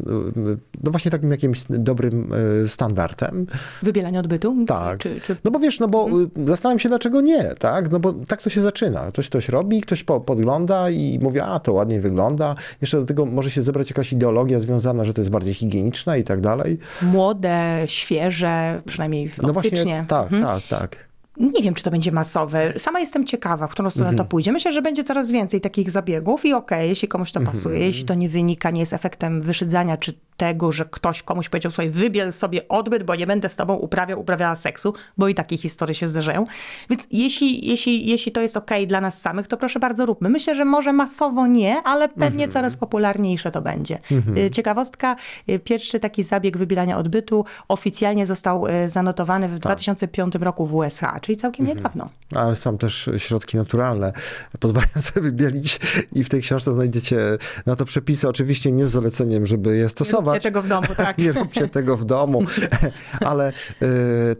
no 0.85 0.91
właśnie 0.91 1.11
takim 1.11 1.31
jakimś 1.31 1.63
dobrym 1.69 2.33
y, 2.65 2.69
standardem? 2.69 3.47
Wybielanie 3.83 4.21
odbytu? 4.21 4.65
Tak. 4.67 4.99
Czy, 4.99 5.21
czy... 5.21 5.37
No 5.45 5.51
bo 5.51 5.59
wiesz, 5.59 5.81
no 5.81 5.89
bo 5.89 6.09
y, 6.21 6.47
zastanawiam 6.47 6.79
się, 6.79 6.89
dlaczego 6.89 7.21
nie, 7.21 7.55
tak? 7.59 7.91
No 7.91 8.01
bo 8.01 8.13
tak 8.13 8.43
to 8.43 8.51
się 8.51 8.61
zaczyna. 8.61 9.13
Coś 9.13 9.29
ktoś 9.29 9.49
robi, 9.49 9.81
ktoś 9.81 10.05
po, 10.05 10.21
podgląda 10.21 10.91
i 10.91 11.19
mówi, 11.23 11.41
a 11.41 11.61
to 11.61 11.73
ładnie 11.73 12.01
wygląda. 12.01 12.55
Jeszcze 12.81 13.01
do 13.01 13.07
tego 13.07 13.27
może 13.27 13.51
się 13.51 13.63
zebrać 13.63 13.91
jakaś 13.91 14.13
ideologia 14.13 14.61
związana, 14.61 15.05
że 15.05 15.15
to 15.15 15.21
jest 15.21 15.31
bardziej 15.31 15.55
higieniczne 15.55 16.21
i 16.21 16.25
tak 16.25 16.41
dalej. 16.41 16.79
Młode, 17.03 17.83
świeże, 17.87 18.83
przynajmniej 18.87 19.25
optycznie. 19.25 19.47
No 19.47 19.53
właśnie, 19.53 20.05
tak, 20.09 20.33
Mhm. 20.33 20.43
tak, 20.43 20.81
tak. 20.81 21.10
Nie 21.41 21.63
wiem, 21.63 21.75
czy 21.75 21.85
to 21.85 21.91
będzie 21.91 22.13
masowe. 22.13 22.73
Sama 22.79 23.01
jestem 23.01 23.27
ciekawa, 23.27 23.67
w 23.67 23.71
którą 23.71 23.91
stronę 23.91 24.11
Mhm. 24.11 24.27
to 24.27 24.31
pójdzie. 24.31 24.53
Myślę, 24.53 24.73
że 24.73 24.83
będzie 24.83 25.05
coraz 25.05 25.31
więcej 25.31 25.61
takich 25.61 25.91
zabiegów 25.91 26.45
i 26.45 26.53
okej, 26.53 26.89
jeśli 26.89 27.09
komuś 27.09 27.33
to 27.33 27.41
Mhm. 27.41 27.57
pasuje, 27.57 27.79
jeśli 27.79 28.05
to 28.05 28.15
nie 28.15 28.29
wynika, 28.29 28.71
nie 28.71 28.81
jest 28.81 28.93
efektem 28.93 29.43
wyszydzania, 29.43 29.97
czy 29.97 30.13
tego, 30.41 30.73
że 30.73 30.85
ktoś 30.85 31.23
komuś 31.23 31.49
powiedział 31.49 31.73
sobie, 31.73 31.91
wybiel 31.91 32.33
sobie 32.33 32.69
odbyt, 32.69 33.03
bo 33.03 33.15
nie 33.15 33.27
będę 33.27 33.49
z 33.49 33.57
tobą 33.57 33.75
uprawiał, 33.75 34.21
uprawiała 34.21 34.55
seksu, 34.57 34.95
bo 35.19 35.29
i 35.29 35.35
takie 35.35 35.57
historie 35.59 35.95
się 35.95 36.09
zdarzają. 36.09 36.47
Więc 36.91 37.07
jeśli, 37.11 37.69
jeśli, 37.69 38.07
jeśli 38.11 38.33
to 38.33 38.41
jest 38.41 38.57
okej 38.57 38.87
dla 38.87 39.01
nas 39.01 39.21
samych, 39.21 39.47
to 39.49 39.57
proszę 39.57 39.81
bardzo 39.81 40.07
róbmy. 40.07 40.29
Myślę, 40.29 40.55
że 40.55 40.65
może 40.65 40.93
masowo 40.93 41.47
nie, 41.47 41.83
ale 41.83 42.09
pewnie 42.09 42.45
Mhm. 42.45 42.51
coraz 42.51 42.77
popularniejsze 42.77 43.51
to 43.51 43.63
będzie. 43.63 43.99
Y, 44.47 44.51
Ciekawostka, 44.51 45.17
y, 45.51 45.59
pierwszy 45.59 46.01
taki 46.01 46.23
zabieg 46.23 46.57
wybielania 46.59 46.99
odbytu 46.99 47.45
oficjalnie 47.69 48.27
został 48.27 48.67
y, 48.67 48.91
zanotowany 48.91 49.47
Tak. 49.49 49.57
w 49.57 49.59
2005 49.59 50.35
roku 50.45 50.67
w 50.67 50.75
USA, 50.75 51.21
czyli 51.21 51.37
całkiem 51.39 51.67
Mhm. 51.67 51.79
niedawno. 51.79 52.09
Ale 52.35 52.57
są 52.57 52.79
też 52.79 53.11
środki 53.19 53.57
naturalne 53.57 54.13
pozwalające 54.61 55.21
wybielić 55.21 55.81
i 56.13 56.25
w 56.25 56.29
tej 56.29 56.41
książce 56.43 56.73
znajdziecie 56.73 57.19
na 57.67 57.77
to 57.77 57.85
przepisy. 57.85 58.29
Oczywiście 58.29 58.73
nie 58.73 58.87
z 58.87 58.91
zaleceniem, 58.91 59.47
żeby 59.47 59.77
je 59.77 59.89
stosować. 59.89 60.30
Róbcie 60.33 60.41
tego 60.51 60.63
w 60.63 60.69
domu, 60.69 60.87
tak. 60.97 61.19
nie 61.25 61.33
róbcie 61.33 61.69
tego 61.69 61.97
w 61.97 62.05
domu, 62.05 62.43
ale 63.31 63.53
y, 63.83 64.37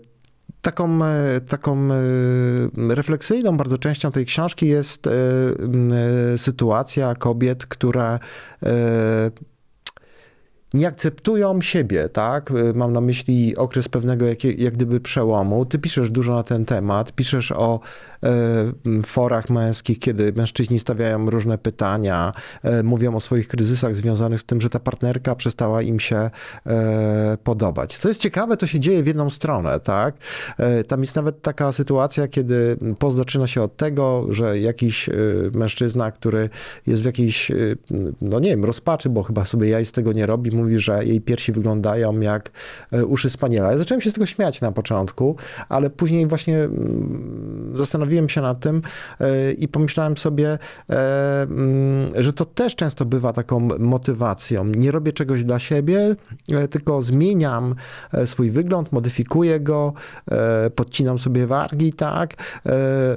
taką, 0.63 0.99
y, 1.37 1.41
taką 1.41 1.89
y, 1.93 2.95
refleksyjną 2.95 3.57
bardzo 3.57 3.79
częścią 3.79 4.13
tej 4.13 4.27
książki 4.27 4.69
jest 4.69 5.07
y, 5.07 5.11
sytuacja 6.37 7.15
kobiet, 7.15 7.67
które 7.67 8.19
nie 10.75 10.89
akceptują 10.89 11.61
siebie, 11.61 12.09
tak? 12.09 12.51
Y, 12.51 12.75
Mam 12.75 12.93
na 12.93 13.01
myśli 13.01 13.57
okres 13.57 13.89
pewnego 13.89 14.27
jak, 14.27 14.45
jak 14.45 14.75
gdyby 14.75 15.01
przełomu. 15.01 15.65
Ty 15.65 15.79
piszesz 15.79 16.11
dużo 16.11 16.35
na 16.35 16.43
ten 16.43 16.65
temat, 16.65 17.13
piszesz 17.13 17.53
o 17.53 17.81
e, 18.23 19.03
forach 19.03 19.51
męskich, 19.51 19.99
kiedy 19.99 20.33
mężczyźni 20.33 20.79
stawiają 20.79 21.31
różne 21.31 21.59
pytania, 21.59 22.33
e, 22.63 22.83
mówią 22.83 23.15
o 23.15 23.21
swoich 23.21 23.49
kryzysach 23.49 23.95
związanych 23.97 24.41
z 24.41 24.45
tym, 24.45 24.61
że 24.61 24.71
ta 24.71 24.81
partnerka 24.81 25.35
przestała 25.35 25.83
im 25.83 26.01
się 26.01 26.31
e, 26.67 27.39
podobać. 27.45 27.99
Co 27.99 28.09
jest 28.09 28.21
ciekawe, 28.21 28.57
to 28.57 28.67
się 28.67 28.81
dzieje 28.81 29.03
w 29.03 29.07
jedną 29.07 29.31
stronę, 29.31 29.81
tak? 29.81 30.15
Tam 30.89 31.01
jest 31.01 31.17
nawet 31.17 31.43
taka 31.43 31.73
sytuacja, 31.73 32.29
kiedy 32.29 32.77
post 32.99 33.17
zaczyna 33.17 33.47
się 33.47 33.63
od 33.63 33.77
tego, 33.77 34.27
że 34.31 34.59
jakiś 34.59 35.11
mężczyzna, 35.55 36.11
który 36.11 36.49
jest 36.87 37.03
w 37.03 37.07
jakiejś, 37.07 37.53
no 38.21 38.41
nie 38.41 38.49
wiem, 38.49 38.65
rozpaczy, 38.65 39.09
bo 39.09 39.23
chyba 39.23 39.45
sobie 39.45 39.69
jaj 39.69 39.87
z 39.87 39.93
tego 39.93 40.13
nie 40.13 40.27
robi, 40.27 40.51
mówi, 40.61 40.79
że 40.79 41.05
jej 41.05 41.21
piersi 41.21 41.53
wyglądają 41.53 42.21
jak 42.21 42.51
e, 42.93 43.07
uszy 43.07 43.31
spaniela. 43.31 43.73
Ja 43.73 43.79
zacząłem 43.79 44.01
się 44.01 44.11
z 44.11 44.13
tego 44.13 44.27
śmiać 44.27 44.61
na 44.61 44.73
początku, 44.73 45.37
ale 45.69 45.91
później 45.91 46.27
właśnie 46.27 46.59
mm, 46.59 47.73
zastanowiłem 47.75 48.29
się 48.29 48.41
nad 48.41 48.61
tym 48.61 48.83
e, 49.21 49.53
i 49.53 49.69
pomyślałem 49.69 50.17
sobie, 50.17 50.59
e, 50.91 51.43
mm, 51.43 52.23
że 52.23 52.33
to 52.33 52.45
też 52.45 52.77
często 52.77 53.05
bywa 53.05 53.33
taką 53.33 53.69
motywacją. 53.79 54.65
Nie 54.65 54.91
robię 54.91 55.13
czegoś 55.13 55.45
dla 55.45 55.59
siebie, 55.59 56.17
tylko 56.71 57.03
zmieniam 57.03 57.75
swój 58.27 58.51
wygląd, 58.51 58.93
modyfikuję 58.93 59.61
go, 59.61 59.93
podcinam 60.75 61.19
sobie 61.19 61.47
wargi, 61.47 61.93
tak, 61.93 62.35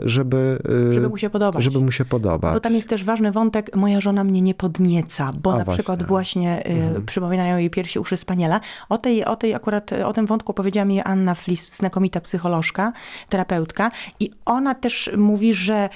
żeby, 0.05 0.59
Żeby 0.93 1.09
mu 1.09 1.17
się 1.17 1.29
podobać. 1.29 1.63
Żeby 1.63 1.79
mu 1.79 1.91
się 1.91 2.05
podobać. 2.05 2.53
Bo 2.53 2.59
tam 2.59 2.73
jest 2.73 2.89
też 2.89 3.03
ważny 3.03 3.31
wątek, 3.31 3.75
moja 3.75 4.01
żona 4.01 4.23
mnie 4.23 4.41
nie 4.41 4.53
podnieca, 4.53 5.33
bo 5.43 5.53
A, 5.53 5.57
na 5.57 5.63
właśnie. 5.63 5.77
przykład 5.83 6.07
właśnie 6.07 6.63
y, 6.97 7.01
przypominają 7.33 7.57
jej 7.57 7.69
piersi 7.69 7.99
uszy 7.99 8.17
spaniela. 8.17 8.59
O 8.89 8.97
tej, 8.97 9.25
o 9.25 9.35
tej 9.35 9.55
akurat, 9.55 9.93
o 9.93 10.13
tym 10.13 10.25
wątku 10.25 10.53
powiedziała 10.53 10.85
mi 10.85 11.01
Anna 11.01 11.35
Flis, 11.35 11.75
znakomita 11.75 12.21
psycholożka, 12.21 12.93
terapeutka 13.29 13.91
i 14.19 14.31
ona 14.45 14.75
też 14.75 15.11
mówi, 15.17 15.53
że 15.53 15.89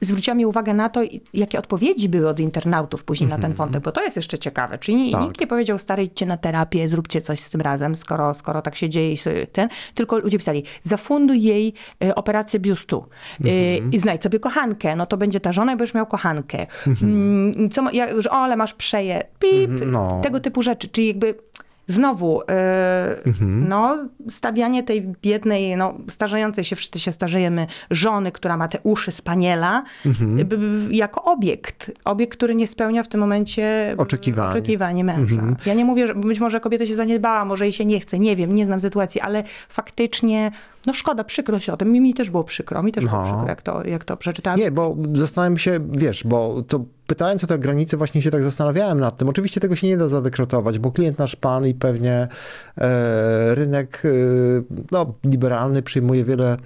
zwróciła 0.00 0.34
mi 0.34 0.46
uwagę 0.46 0.74
na 0.74 0.88
to, 0.88 1.00
jakie 1.34 1.58
odpowiedzi 1.58 2.08
były 2.08 2.28
od 2.28 2.40
internautów 2.40 3.04
później 3.04 3.30
na 3.30 3.38
ten 3.38 3.52
wątek, 3.52 3.82
bo 3.82 3.92
to 3.92 4.02
jest 4.02 4.16
jeszcze 4.16 4.38
ciekawe. 4.38 4.78
Czyli 4.78 5.10
Tak. 5.12 5.22
nikt 5.22 5.40
nie 5.40 5.46
powiedział, 5.46 5.78
stary, 5.78 6.02
idźcie 6.04 6.26
na 6.26 6.36
terapię, 6.36 6.88
zróbcie 6.88 7.20
coś 7.20 7.40
z 7.40 7.50
tym 7.50 7.60
razem, 7.60 7.94
skoro, 7.94 8.34
skoro 8.34 8.62
tak 8.62 8.76
się 8.76 8.88
dzieje 8.88 9.12
i 9.12 9.16
ten, 9.52 9.68
tylko 9.94 10.18
ludzie 10.18 10.38
pisali, 10.38 10.64
zafunduj 10.82 11.42
jej 11.42 11.74
e, 12.04 12.14
operację 12.14 12.60
biustu 12.60 13.04
e, 13.44 13.76
i 13.76 13.98
znajdź 13.98 14.22
sobie 14.22 14.40
kochankę, 14.40 14.96
no 14.96 15.06
to 15.06 15.16
będzie 15.16 15.40
ta 15.40 15.52
żona 15.52 15.72
i 15.72 15.76
będziesz 15.76 15.94
miał 15.94 16.06
kochankę. 16.06 16.66
Mm, 17.02 17.70
co, 17.70 17.82
ma- 17.82 17.92
ja, 17.92 18.20
że 18.20 18.30
o, 18.30 18.34
ale 18.36 18.56
masz 18.56 18.74
przeje, 18.74 19.22
pip, 19.38 19.70
no. 19.86 20.20
tego 20.22 20.40
typu 20.40 20.62
rzeczy, 20.62 20.88
czyli 20.88 21.08
jakby 21.08 21.34
Znowu, 21.90 22.42
e, 22.50 23.16
no, 23.68 23.98
stawianie 24.28 24.82
tej 24.82 25.02
biednej, 25.22 25.76
no, 25.76 25.94
starzejącej 26.08 26.64
się, 26.64 26.76
wszyscy 26.76 27.00
się 27.00 27.12
starzejemy, 27.12 27.66
żony, 27.90 28.32
która 28.32 28.56
ma 28.56 28.68
te 28.68 28.78
uszy 28.82 29.12
spaniela, 29.12 29.82
b- 30.20 30.44
b- 30.44 30.56
jako 30.90 31.24
obiekt. 31.24 31.90
Obiekt, 32.04 32.36
który 32.36 32.54
nie 32.54 32.66
spełnia 32.66 33.02
w 33.02 33.08
tym 33.08 33.20
momencie 33.20 33.94
Oczekiwań. 33.98 34.50
oczekiwanie 34.50 35.04
męża. 35.04 35.42
Ja 35.66 35.74
nie 35.74 35.84
mówię, 35.84 36.06
że 36.06 36.14
być 36.14 36.40
może 36.40 36.60
kobieta 36.60 36.86
się 36.86 36.94
zaniedbała, 36.94 37.44
może 37.44 37.64
jej 37.64 37.72
się 37.72 37.84
nie 37.84 38.00
chce, 38.00 38.18
nie 38.18 38.36
wiem, 38.36 38.54
nie 38.54 38.66
znam 38.66 38.80
sytuacji, 38.80 39.20
ale 39.20 39.44
faktycznie, 39.68 40.50
no 40.86 40.92
szkoda, 40.92 41.24
przykro 41.24 41.60
się 41.60 41.72
o 41.72 41.76
tym. 41.76 41.92
Mi, 41.92 42.00
mi 42.00 42.14
też 42.14 42.30
było 42.30 42.44
przykro, 42.44 42.82
mi 42.82 42.92
też 42.92 43.04
było 43.04 43.16
No. 43.16 43.24
przykro, 43.24 43.46
jak 43.48 43.62
to, 43.62 43.86
jak 43.86 44.04
to 44.04 44.16
przeczytałam. 44.16 44.60
Nie, 44.60 44.70
bo 44.70 44.96
zastanawiam 45.14 45.58
się, 45.58 45.80
wiesz, 45.90 46.24
bo 46.24 46.62
to 46.62 46.84
pytając 47.06 47.44
o 47.44 47.46
te 47.46 47.58
granice, 47.58 47.96
właśnie 47.96 48.22
się 48.22 48.30
tak 48.30 48.44
zastanawiałem 48.44 49.00
nad 49.00 49.16
tym. 49.16 49.28
Oczywiście 49.28 49.60
tego 49.60 49.76
się 49.76 49.86
nie 49.86 49.96
da 49.96 50.08
zadekretować, 50.08 50.78
bo 50.78 50.92
klient 50.92 51.18
nasz 51.18 51.36
pan 51.36 51.66
i 51.66 51.74
pewnie 51.74 52.28
e, 52.78 53.54
rynek 53.54 54.02
e, 54.04 54.08
no, 54.92 55.14
liberalny 55.24 55.82
przyjmuje 55.82 56.24
wiele 56.24 56.56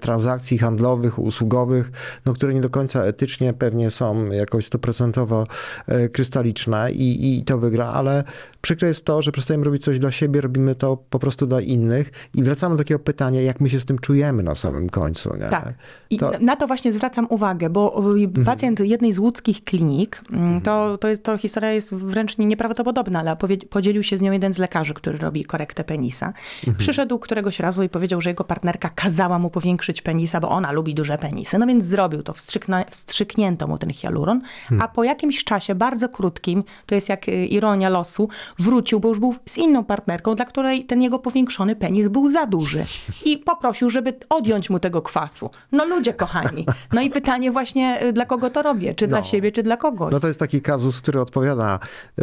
transakcji 0.00 0.58
handlowych, 0.58 1.18
usługowych, 1.18 1.90
no, 2.26 2.32
które 2.34 2.54
nie 2.54 2.60
do 2.60 2.70
końca 2.70 3.02
etycznie 3.04 3.52
pewnie 3.52 3.90
są 3.90 4.30
jakoś 4.30 4.66
stuprocentowo 4.66 5.46
e, 5.86 6.08
krystaliczne 6.08 6.92
i, 6.92 7.38
i 7.38 7.44
to 7.44 7.58
wygra, 7.58 7.86
ale 7.86 8.24
przykre 8.60 8.88
jest 8.88 9.04
to, 9.04 9.22
że 9.22 9.32
przestajemy 9.32 9.64
robić 9.64 9.82
coś 9.84 9.98
dla 9.98 10.10
siebie, 10.10 10.40
robimy 10.40 10.74
to 10.74 10.96
po 11.10 11.18
prostu 11.18 11.46
dla 11.46 11.60
innych 11.60 12.10
i 12.34 12.42
wracamy 12.42 12.74
do 12.76 12.78
takiego 12.82 12.98
pytania, 13.00 13.42
jak 13.42 13.60
my 13.60 13.70
się 13.70 13.80
z 13.80 13.84
tym 13.84 13.98
czujemy 13.98 14.42
na 14.42 14.54
samym 14.54 14.88
końcu. 14.90 15.36
Nie? 15.36 15.48
Tak. 15.48 15.74
I 16.10 16.16
To- 16.18 16.32
na 16.40 16.56
to 16.56 16.66
właśnie 16.66 16.92
zwracam 16.92 17.26
uwagę, 17.30 17.70
bo 17.70 18.14
y, 18.16 18.44
pacjent 18.44 18.80
jednej 18.80 19.12
z 19.12 19.18
łódzkich 19.18 19.64
klinik, 19.64 20.22
mm, 20.32 20.60
to, 20.60 20.98
to, 20.98 21.08
jest, 21.08 21.22
to 21.22 21.38
historia 21.38 21.72
jest 21.72 21.94
wręcz 21.94 22.38
nie- 22.38 22.46
nieprawdopodobna, 22.46 23.20
ale 23.20 23.36
podzielił 23.70 24.02
się 24.02 24.16
z 24.18 24.20
nią 24.22 24.32
jeden 24.32 24.54
z 24.54 24.58
lekarzy, 24.58 24.94
który 24.94 25.18
robi 25.18 25.44
korektę 25.44 25.84
penisa. 25.84 26.32
Przyszedł 26.78 27.18
któregoś 27.18 27.60
razu 27.60 27.82
i 27.82 27.88
powiedział, 27.88 28.20
że 28.20 28.30
jego 28.30 28.44
partnerka 28.44 28.88
kazała 28.94 29.38
mu 29.38 29.45
powiększyć 29.50 30.02
penisa, 30.02 30.40
bo 30.40 30.48
ona 30.48 30.72
lubi 30.72 30.94
duże 30.94 31.18
penisy. 31.18 31.58
No 31.58 31.66
więc 31.66 31.84
zrobił 31.84 32.22
to, 32.22 32.32
wstrzykna, 32.32 32.84
wstrzyknięto 32.90 33.66
mu 33.66 33.78
ten 33.78 33.90
hialuron, 33.92 34.40
a 34.80 34.88
po 34.88 35.04
jakimś 35.04 35.44
czasie, 35.44 35.74
bardzo 35.74 36.08
krótkim, 36.08 36.64
to 36.86 36.94
jest 36.94 37.08
jak 37.08 37.28
y, 37.28 37.46
ironia 37.46 37.88
losu, 37.88 38.28
wrócił, 38.58 39.00
bo 39.00 39.08
już 39.08 39.20
był 39.20 39.34
z 39.46 39.58
inną 39.58 39.84
partnerką, 39.84 40.34
dla 40.34 40.44
której 40.44 40.84
ten 40.84 41.02
jego 41.02 41.18
powiększony 41.18 41.76
penis 41.76 42.08
był 42.08 42.28
za 42.28 42.46
duży. 42.46 42.84
I 43.24 43.38
poprosił, 43.38 43.90
żeby 43.90 44.14
odjąć 44.28 44.70
mu 44.70 44.78
tego 44.78 45.02
kwasu. 45.02 45.50
No 45.72 45.84
ludzie 45.84 46.12
kochani. 46.14 46.66
No 46.92 47.00
i 47.02 47.10
pytanie 47.10 47.50
właśnie, 47.50 48.02
y, 48.04 48.12
dla 48.12 48.26
kogo 48.26 48.50
to 48.50 48.62
robię? 48.62 48.94
Czy 48.94 49.06
dla 49.06 49.18
No. 49.18 49.24
siebie, 49.24 49.52
czy 49.52 49.62
dla 49.62 49.76
kogoś? 49.76 50.12
No 50.12 50.20
to 50.20 50.26
jest 50.26 50.40
taki 50.40 50.60
kazus, 50.62 51.00
który 51.00 51.20
odpowiada 51.20 51.78
y, 52.18 52.22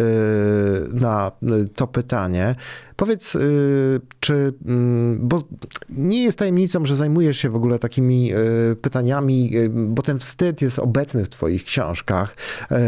na 0.93 1.31
y, 1.43 1.69
to 1.75 1.87
pytanie. 1.87 2.55
Powiedz, 3.03 3.35
y, 3.35 4.01
czy, 4.19 4.53
mm, 4.65 5.27
bo 5.27 5.41
nie 5.89 6.23
jest 6.23 6.39
tajemnicą, 6.39 6.85
że 6.85 6.95
zajmujesz 6.95 7.37
się 7.37 7.49
w 7.49 7.55
ogóle 7.55 7.79
takimi 7.79 8.33
y, 8.33 8.75
pytaniami, 8.75 9.57
y, 9.57 9.69
bo 9.69 10.01
ten 10.01 10.19
wstyd 10.19 10.61
jest 10.61 10.79
obecny 10.79 11.25
w 11.25 11.29
twoich 11.29 11.63
książkach. 11.63 12.35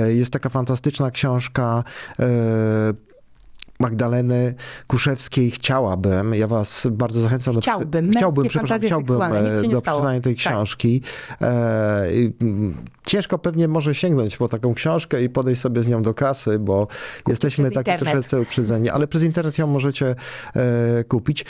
Jest 0.08 0.34
taka 0.34 0.50
fantastyczna 0.50 1.12
książka 1.12 1.84
Magdaleny 3.80 4.54
Kuszewskiej 4.88 5.52
chciałabym, 5.52 6.34
ja 6.34 6.48
was 6.48 6.88
bardzo 6.92 7.22
zachęcam 7.22 7.54
do, 7.54 7.62
Chciałbym, 8.12 8.48
przepraszam, 8.50 8.80
chciałbym 8.80 9.22
e, 9.22 9.70
do 9.70 9.82
przeczytania 9.82 10.22
tej 10.22 10.36
Tak. 10.36 10.40
książki. 10.54 11.02
E, 11.42 12.06
mm, 12.42 12.74
ciężko 13.06 13.38
pewnie 13.40 13.68
może 13.68 13.96
sięgnąć 13.96 14.38
po 14.38 14.48
taką 14.48 14.74
książkę 14.74 15.24
i 15.24 15.30
podejść 15.30 15.62
sobie 15.62 15.84
z 15.84 15.88
nią 15.88 16.04
do 16.04 16.14
kasy, 16.14 16.60
bo 16.60 16.88
jesteśmy 17.28 17.72
takie 17.72 17.92
internet. 17.92 18.12
troszeczkę 18.14 18.42
uprzedzeni, 18.42 18.90
ale 18.90 19.08
przez 19.08 19.24
internet 19.24 19.58
ją 19.58 19.68
możecie 19.68 20.16
e, 20.56 21.04
kupić. 21.04 21.46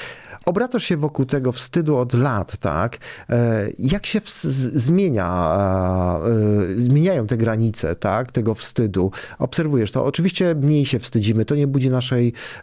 Obracasz 0.46 0.84
się 0.84 0.98
wokół 0.98 1.25
tego 1.25 1.51
wstydu 1.51 1.98
od 1.98 2.13
lat, 2.13 2.58
tak? 2.58 2.98
E, 3.29 3.67
jak 3.79 4.05
się 4.05 4.22
z- 4.25 4.41
zmienia, 4.84 5.55
zmieniają 6.77 7.27
te 7.27 7.38
granice, 7.38 7.96
tak? 7.96 8.32
Tego 8.32 8.55
wstydu. 8.55 9.12
Obserwujesz 9.39 9.91
to. 9.91 10.05
Oczywiście 10.05 10.55
mniej 10.55 10.86
się 10.86 11.00
wstydzimy, 11.00 11.46
to 11.46 11.55
nie 11.55 11.67
budzi 11.67 11.89
naszej 11.89 12.14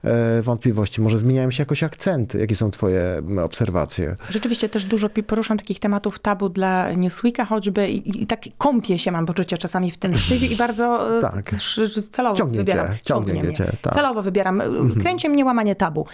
e, 0.04 0.42
wątpliwości. 0.42 1.00
Może 1.00 1.18
zmieniają 1.18 1.50
się 1.50 1.62
jakoś 1.62 1.82
akcenty. 1.82 2.38
Jakie 2.38 2.54
są 2.56 2.70
twoje 2.70 3.22
obserwacje? 3.44 4.16
Rzeczywiście 4.30 4.68
też 4.68 4.84
dużo 4.84 5.08
poruszam 5.26 5.58
takich 5.58 5.78
tematów 5.78 6.18
tabu 6.18 6.48
dla 6.48 6.92
Newsweeka 6.92 7.44
choćby 7.44 7.88
i, 7.88 8.22
i 8.22 8.26
tak 8.26 8.40
kąpię 8.58 8.98
się, 8.98 9.12
mam 9.12 9.26
poczucie 9.26 9.58
czasami 9.58 9.90
w 9.90 9.96
tym 9.96 10.14
wstydzie 10.14 10.46
i 10.46 10.56
bardzo 10.56 11.18
e, 11.18 11.20
Tak. 11.20 11.50
celowo 12.10 12.36
Ciągnie 12.36 12.58
cię, 12.58 12.64
wybieram. 12.64 12.86
ciągnie 13.04 13.42
mnie. 13.42 13.52
cię, 13.52 13.72
tak. 13.82 13.94
Celowo 13.94 14.22
wybieram. 14.22 14.62
Kręci 15.00 15.28
mnie 15.28 15.44
łamanie 15.44 15.74
tabu. 15.76 16.06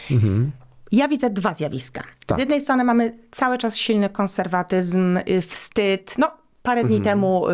Ja 0.92 1.08
widzę 1.08 1.30
dwa 1.30 1.54
zjawiska. 1.54 2.04
Tak. 2.26 2.38
Z 2.38 2.40
jednej 2.40 2.60
strony 2.60 2.84
mamy 2.84 3.18
cały 3.30 3.58
czas 3.58 3.76
silny 3.76 4.08
konserwatyzm, 4.10 5.16
y, 5.28 5.40
wstyd. 5.40 6.14
No, 6.18 6.30
parę 6.68 6.84
dni 6.84 7.00
temu, 7.00 7.48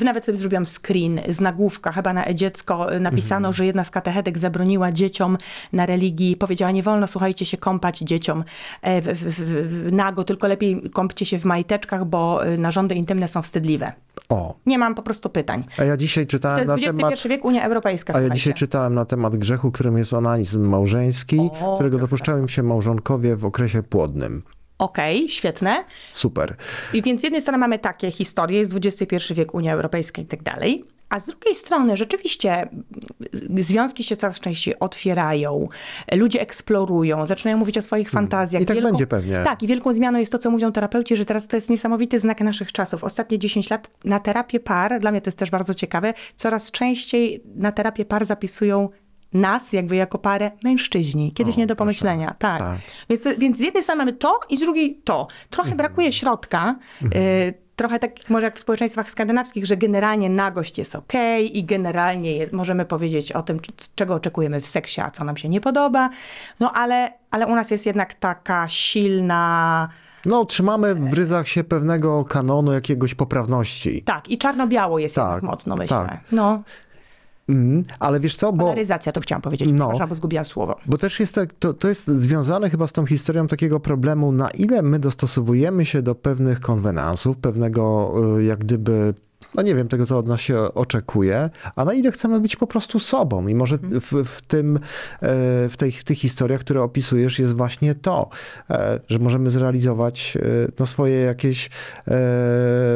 y, 0.00 0.04
nawet 0.04 0.24
sobie 0.24 0.36
zrobiłam 0.38 0.64
screen 0.66 1.20
z 1.28 1.40
nagłówka, 1.40 1.92
chyba 1.92 2.12
na 2.12 2.24
e-dziecko 2.24 2.94
y, 2.94 3.00
napisano, 3.00 3.52
że 3.52 3.66
jedna 3.66 3.84
z 3.84 3.90
katechetek 3.90 4.38
zabroniła 4.38 4.92
dzieciom 4.92 5.38
na 5.72 5.86
religii, 5.86 6.36
powiedziała, 6.36 6.70
nie 6.72 6.82
wolno, 6.82 7.06
słuchajcie, 7.06 7.44
się 7.46 7.56
kąpać 7.56 7.98
dzieciom 7.98 8.44
e, 8.82 9.02
w, 9.02 9.06
w, 9.06 9.40
w, 9.88 9.92
nago, 9.92 10.24
tylko 10.24 10.46
lepiej 10.48 10.82
kąpcie 10.92 11.26
się 11.26 11.38
w 11.38 11.44
majteczkach, 11.44 12.04
bo 12.04 12.46
y, 12.46 12.58
narządy 12.58 12.94
intymne 12.94 13.28
są 13.28 13.42
wstydliwe. 13.42 13.92
O, 14.28 14.54
Nie 14.66 14.78
mam 14.78 14.94
po 14.94 15.02
prostu 15.02 15.28
pytań. 15.30 15.64
a 15.78 15.84
ja 15.84 15.96
dzisiaj 15.96 16.26
To 16.26 16.30
czytałem 16.30 16.66
na 16.66 16.74
XXI 16.74 16.96
temat... 16.96 17.14
wiek, 17.28 17.44
Unia 17.44 17.64
Europejska, 17.64 18.12
A 18.12 18.16
ja 18.16 18.20
słuchajcie. 18.22 18.40
dzisiaj 18.40 18.54
czytałem 18.54 18.94
na 18.94 19.04
temat 19.04 19.36
grzechu, 19.36 19.70
którym 19.72 19.98
jest 19.98 20.12
onanizm 20.12 20.60
małżeński, 20.68 21.50
O, 21.62 21.74
którego 21.74 21.98
dopuszczają 21.98 22.48
się 22.48 22.62
małżonkowie 22.62 23.36
w 23.36 23.44
okresie 23.44 23.82
płodnym. 23.82 24.42
Okej, 24.78 25.28
świetne. 25.28 25.84
Super. 26.12 26.56
I 26.92 27.02
więc 27.02 27.20
z 27.20 27.24
jednej 27.24 27.42
strony 27.42 27.58
mamy 27.58 27.78
takie 27.78 28.10
historie, 28.10 28.58
jest 28.58 28.72
XXI 28.74 29.34
wiek, 29.34 29.54
Unia 29.54 29.74
Europejska 29.74 30.22
i 30.22 30.26
tak 30.26 30.42
dalej, 30.42 30.84
a 31.08 31.20
z 31.20 31.26
drugiej 31.26 31.54
strony 31.54 31.96
rzeczywiście 31.96 32.68
związki 33.58 34.04
się 34.04 34.16
coraz 34.16 34.40
częściej 34.40 34.78
otwierają, 34.78 35.68
ludzie 36.12 36.40
eksplorują, 36.40 37.26
zaczynają 37.26 37.58
mówić 37.58 37.78
o 37.78 37.82
swoich 37.82 38.10
fantazjach. 38.10 38.62
Mhm. 38.62 38.78
I 38.78 38.82
tak 38.82 38.90
będzie 38.90 39.06
pewnie. 39.06 39.42
Tak, 39.44 39.62
i 39.62 39.66
wielką 39.66 39.92
zmianą 39.92 40.18
jest 40.18 40.32
to, 40.32 40.38
co 40.38 40.50
mówią 40.50 40.72
terapeuci, 40.72 41.16
że 41.16 41.24
teraz 41.24 41.46
to 41.46 41.56
jest 41.56 41.70
niesamowity 41.70 42.18
znak 42.18 42.40
naszych 42.40 42.72
czasów. 42.72 43.04
Ostatnie 43.04 43.38
10 43.38 43.70
lat 43.70 43.90
na 44.04 44.20
terapię 44.20 44.60
par, 44.60 45.00
dla 45.00 45.10
mnie 45.10 45.20
to 45.20 45.28
jest 45.28 45.38
też 45.38 45.50
bardzo 45.50 45.74
ciekawe, 45.74 46.14
coraz 46.36 46.70
częściej 46.70 47.42
na 47.56 47.72
terapię 47.72 48.04
par 48.04 48.24
zapisują 48.24 48.88
nas, 49.32 49.72
jakby 49.72 49.96
jako 49.96 50.18
parę, 50.18 50.50
mężczyźni. 50.64 51.32
Kiedyś 51.32 51.56
O, 51.56 51.58
nie 51.58 51.66
do 51.66 51.74
proszę. 51.76 51.78
pomyślenia. 51.84 52.34
Tak. 52.38 52.58
Tak. 52.58 52.78
Więc, 53.10 53.22
więc 53.38 53.56
z 53.58 53.60
jednej 53.60 53.82
strony 53.82 53.98
mamy 53.98 54.12
to 54.12 54.40
i 54.50 54.56
z 54.56 54.60
drugiej 54.60 55.00
to. 55.04 55.28
Trochę 55.50 55.74
brakuje 55.74 56.12
środka. 56.12 56.76
y, 57.02 57.54
Trochę 57.76 57.98
tak 57.98 58.10
może 58.30 58.44
jak 58.46 58.56
w 58.56 58.60
społeczeństwach 58.60 59.10
skandynawskich, 59.10 59.66
że 59.66 59.76
generalnie 59.76 60.30
nagość 60.30 60.78
jest 60.78 60.94
okej 60.94 61.58
i 61.58 61.64
generalnie 61.64 62.32
jest, 62.36 62.52
możemy 62.52 62.84
powiedzieć 62.84 63.32
o 63.32 63.42
tym, 63.42 63.60
czego 63.94 64.14
oczekujemy 64.14 64.60
w 64.60 64.66
seksie, 64.66 65.00
a 65.00 65.10
co 65.10 65.24
nam 65.24 65.36
się 65.36 65.48
nie 65.48 65.60
podoba. 65.60 66.10
No 66.60 66.72
ale, 66.72 67.12
ale 67.30 67.46
u 67.46 67.54
nas 67.54 67.70
jest 67.70 67.86
jednak 67.86 68.14
taka 68.14 68.68
silna... 68.68 69.88
No, 70.26 70.44
trzymamy 70.44 70.94
w 70.94 71.12
ryzach 71.12 71.48
się 71.48 71.64
pewnego 71.64 72.24
kanonu 72.24 72.72
jakiegoś 72.72 73.14
poprawności. 73.14 74.02
Tak, 74.02 74.28
i 74.30 74.38
czarno-biało 74.38 74.98
jest 74.98 75.14
Tak, 75.14 75.24
jednak 75.34 75.42
mocno, 75.50 75.76
myślę. 75.76 76.06
tak. 76.08 76.20
No, 76.32 76.62
Mm, 77.48 77.84
ale 77.98 78.20
wiesz 78.20 78.36
co, 78.36 78.52
bo... 78.52 78.64
polaryzacja 78.64 79.12
to 79.12 79.20
chciałam 79.20 79.42
powiedzieć, 79.42 79.68
No. 79.72 79.84
przepraszam, 79.84 80.08
bo 80.08 80.14
zgubiłam 80.14 80.44
słowo. 80.44 80.76
Bo 80.86 80.98
też 80.98 81.20
jest 81.20 81.34
tak, 81.34 81.52
to, 81.52 81.74
to 81.74 81.88
jest 81.88 82.06
związane 82.06 82.70
chyba 82.70 82.86
z 82.86 82.92
tą 82.92 83.06
historią 83.06 83.46
takiego 83.48 83.80
problemu, 83.80 84.32
na 84.32 84.50
ile 84.50 84.82
my 84.82 84.98
dostosowujemy 84.98 85.86
się 85.86 86.02
do 86.02 86.14
pewnych 86.14 86.60
konwenansów, 86.60 87.36
pewnego 87.36 88.12
y, 88.38 88.44
jak 88.44 88.58
gdyby, 88.58 89.14
no 89.54 89.62
nie 89.62 89.74
wiem, 89.74 89.88
tego 89.88 90.06
co 90.06 90.18
od 90.18 90.26
nas 90.26 90.40
się 90.40 90.58
oczekuje, 90.74 91.50
a 91.76 91.84
na 91.84 91.92
ile 91.92 92.12
chcemy 92.12 92.40
być 92.40 92.56
po 92.56 92.66
prostu 92.66 93.00
sobą. 93.00 93.48
I 93.48 93.54
może 93.54 93.78
Mhm. 93.82 94.00
w, 94.00 94.28
w 94.28 94.42
tym, 94.42 94.76
e, 94.76 94.78
w, 95.68 95.74
tej, 95.76 95.92
tych 95.92 96.18
historiach, 96.18 96.60
które 96.60 96.82
opisujesz, 96.82 97.38
jest 97.38 97.56
właśnie 97.56 97.94
to, 97.94 98.28
e, 98.70 99.00
że 99.08 99.18
możemy 99.18 99.50
zrealizować 99.50 100.36
e, 100.36 100.42
no, 100.78 100.86
swoje 100.86 101.20
jakieś 101.20 101.70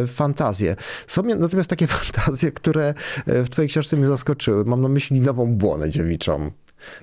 fantazje. 0.07 0.77
Są 1.07 1.23
natomiast 1.23 1.71
takie 1.71 1.87
fantazje, 1.97 2.53
które 2.53 2.95
w 3.27 3.49
twojej 3.49 3.69
książce 3.69 3.97
mnie 3.97 4.07
zaskoczyły. 4.07 4.65
Mam 4.65 4.83
na 4.83 4.89
myśli 4.89 5.21
nową 5.21 5.47
błonę 5.47 5.91
dziewiczą. 5.91 6.51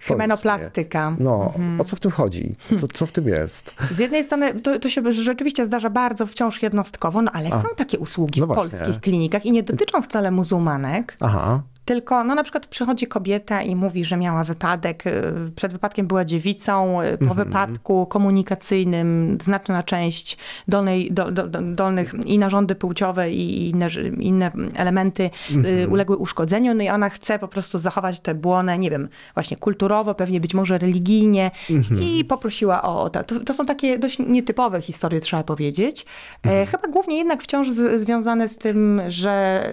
Hymenoplastyka. 0.01 1.15
No, 1.19 1.53
o 1.79 1.83
co 1.83 1.95
w 1.95 2.00
tym 2.00 2.12
chodzi? 2.12 2.55
Co, 2.79 2.88
co 2.88 3.05
w 3.05 3.12
tym 3.12 3.27
jest? 3.27 3.75
Z 3.91 4.00
jednej 4.00 4.24
strony 4.24 4.59
to, 4.59 4.79
to 4.79 4.89
się 4.89 5.12
rzeczywiście 5.12 5.65
zdarza 5.65 5.89
bardzo 5.89 6.25
wciąż 6.25 6.63
jednostkowo, 6.63 7.21
no 7.21 7.31
ale 7.31 7.50
są 7.50 7.63
takie 7.75 8.00
usługi 8.00 8.39
no 8.39 8.48
w 8.48 8.55
polskich 8.55 9.00
klinikach 9.00 9.45
i 9.45 9.51
nie 9.51 9.63
dotyczą 9.63 10.01
wcale 10.01 10.31
muzułmanek, 10.31 11.17
Aha, 11.19 11.62
tylko 11.89 12.23
no 12.23 12.36
na 12.36 12.43
przykład 12.43 12.67
przychodzi 12.67 13.08
kobieta 13.08 13.62
i 13.62 13.75
mówi, 13.75 14.06
że 14.06 14.17
miała 14.17 14.43
wypadek, 14.43 15.08
y, 15.08 15.23
przed 15.56 15.71
wypadkiem 15.71 16.08
była 16.08 16.25
dziewicą, 16.25 17.02
y, 17.02 17.17
po 17.17 17.25
Mhm. 17.25 17.47
wypadku 17.47 18.06
komunikacyjnym 18.06 19.38
znaczna 19.41 19.84
część 19.84 20.38
dolnej, 20.67 21.12
do, 21.12 21.32
do, 21.32 21.47
do, 21.47 21.62
dolnych 21.62 22.13
i 22.25 22.39
narządy 22.39 22.75
płciowe 22.75 23.32
i 23.32 23.69
inne, 23.69 23.88
inne 24.19 24.52
elementy 24.75 25.30
Mhm. 25.52 25.75
y, 25.80 25.88
uległy 25.88 26.17
uszkodzeniu, 26.17 26.73
no 26.75 26.84
i 26.84 26.89
ona 26.89 27.10
chce 27.10 27.39
po 27.39 27.47
prostu 27.47 27.80
zachować 27.80 28.19
tę 28.19 28.36
błonę, 28.36 28.78
nie 28.80 28.89
wiem, 28.89 29.10
właśnie 29.34 29.58
kulturowo, 29.58 30.15
pewnie 30.15 30.39
być 30.39 30.54
może 30.54 30.78
religijnie 30.78 31.52
Mhm. 31.69 32.02
i 32.04 32.25
poprosiła 32.25 32.82
o 32.82 33.10
to. 33.10 33.23
to. 33.23 33.39
To 33.39 33.54
są 33.54 33.65
takie 33.65 33.99
dość 33.99 34.19
nietypowe 34.19 34.82
historie, 34.82 35.21
trzeba 35.21 35.43
powiedzieć. 35.43 36.06
Mhm. 36.43 36.63
E, 36.63 36.65
chyba 36.65 36.88
głównie 36.88 37.17
jednak 37.17 37.43
wciąż 37.43 37.69
z, 37.71 38.02
związane 38.02 38.47
z 38.47 38.58
tym, 38.58 39.02
że 39.08 39.63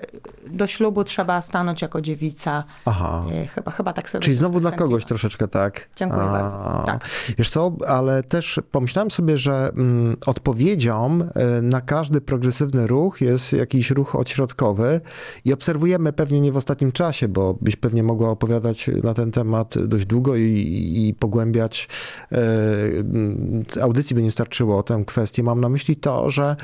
do 0.47 0.67
ślubu 0.67 1.05
trzeba 1.05 1.43
stanąć 1.43 1.83
jako 1.83 2.01
dziewica. 2.07 2.65
aha. 2.85 3.25
E, 3.33 3.47
Chyba, 3.47 3.71
chyba 3.71 3.93
tak 3.93 4.11
sobie 4.11 4.23
Czyli 4.23 4.37
znowu 4.37 4.61
dla 4.61 4.71
kogoś 4.71 5.05
troszeczkę 5.05 5.49
tak. 5.49 5.89
Dziękuję 5.97 6.23
bardzo. 6.23 6.83
Tak. 6.87 7.05
Wiesz 7.39 7.51
co, 7.51 7.73
ale 7.89 8.23
też 8.23 8.61
pomyślałem 8.71 9.11
sobie, 9.11 9.39
że 9.39 9.71
mm, 9.77 10.17
odpowiedzią 10.27 11.19
e, 11.35 11.63
na 11.63 11.81
każdy 11.81 12.21
progresywny 12.21 12.87
ruch 12.87 13.21
jest 13.21 13.53
jakiś 13.53 13.91
ruch 13.91 14.15
odśrodkowy 14.15 15.01
i 15.45 15.53
obserwujemy 15.53 16.13
pewnie 16.13 16.41
nie 16.41 16.53
w 16.53 16.57
ostatnim 16.57 16.93
czasie, 16.93 17.29
bo 17.29 17.55
byś 17.61 17.77
pewnie 17.77 18.03
mogła 18.03 18.31
opowiadać 18.31 18.91
na 19.03 19.15
ten 19.15 19.31
temat 19.31 19.75
dość 19.87 20.07
długo 20.07 20.37
i, 20.37 20.43
i, 20.43 21.09
i 21.09 21.15
pogłębiać 21.15 21.89
mm, 22.31 23.65
audycji 23.83 24.17
by 24.17 24.23
nie 24.23 24.31
starczyło 24.31 24.83
tę 24.83 25.03
kwestię. 25.07 25.43
Mam 25.43 25.61
na 25.61 25.69
myśli 25.69 25.97
to, 25.97 26.31
że 26.31 26.57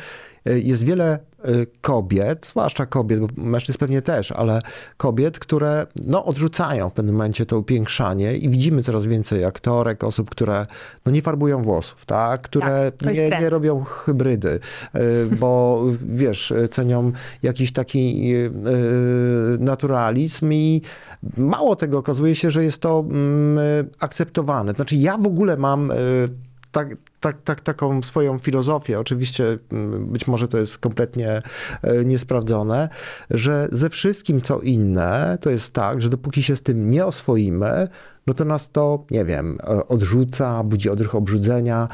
jest 0.45 0.85
wiele 0.85 1.19
e, 1.45 1.51
kobiet, 1.81 2.47
zwłaszcza 2.47 2.87
kobiet, 2.87 3.21
bo 3.21 3.27
mężczyzn 3.37 3.79
pewnie 3.79 4.03
też, 4.03 4.33
ale 4.33 4.61
kobiet, 4.97 5.39
które 5.39 5.87
no, 6.07 6.25
odrzucają 6.25 6.91
w 6.91 6.93
pewnym 6.93 7.15
momencie 7.15 7.47
to 7.47 7.59
upiększanie 7.59 8.37
i 8.37 8.49
widzimy 8.49 8.83
coraz 8.83 9.07
więcej 9.07 9.45
aktorek, 9.45 10.05
osób, 10.05 10.31
które 10.31 10.67
no, 11.07 11.13
nie 11.13 11.23
farbują 11.23 11.63
włosów, 11.63 12.07
tak? 12.07 12.43
które 12.43 12.93
Tak, 12.99 13.15
nie, 13.15 13.31
nie 13.41 13.51
robią 13.51 13.85
hybrydy, 13.85 14.61
y, 14.97 15.27
bo 15.41 15.83
wiesz, 16.23 16.53
cenią 16.71 17.13
jakiś 17.43 17.73
taki 17.73 18.35
y, 18.35 18.39
y, 18.39 18.51
naturalizm 19.59 20.53
i 20.53 20.83
mało 21.37 21.77
tego, 21.77 21.99
okazuje 21.99 22.35
się, 22.35 22.51
że 22.51 22.65
jest 22.65 22.83
to 22.83 23.05
mm, 23.09 23.59
y, 23.59 23.89
akceptowane. 24.01 24.73
Znaczy 24.73 24.97
ja 24.97 25.19
w 25.19 25.27
ogóle 25.27 25.57
mam 25.57 25.91
y, 25.91 25.95
tak, 26.73 26.89
tak, 27.23 27.43
tak, 27.43 27.61
taką 27.61 28.03
swoją 28.03 28.39
filozofię, 28.39 29.01
oczywiście 29.01 29.59
mm, 29.73 30.07
być 30.07 30.27
może 30.27 30.49
to 30.49 30.59
jest 30.59 30.79
kompletnie 30.79 31.43
e, 31.83 32.05
niesprawdzone, 32.05 32.89
że 33.31 33.69
ze 33.73 33.91
wszystkim 33.91 34.41
co 34.41 34.61
inne 34.61 35.39
to 35.41 35.51
jest 35.51 35.75
tak, 35.75 36.03
że 36.03 36.09
dopóki 36.09 36.43
się 36.43 36.57
z 36.57 36.63
tym 36.63 36.91
nie 36.91 37.07
oswoimy, 37.07 37.89
no 38.27 38.35
to 38.35 38.45
nas 38.45 38.71
to, 38.71 39.05
nie 39.11 39.25
wiem, 39.25 39.59
e, 39.63 39.89
odrzuca, 39.89 40.65
budzi 40.65 40.91
odruch 40.91 41.15
obrzydzenia. 41.15 41.89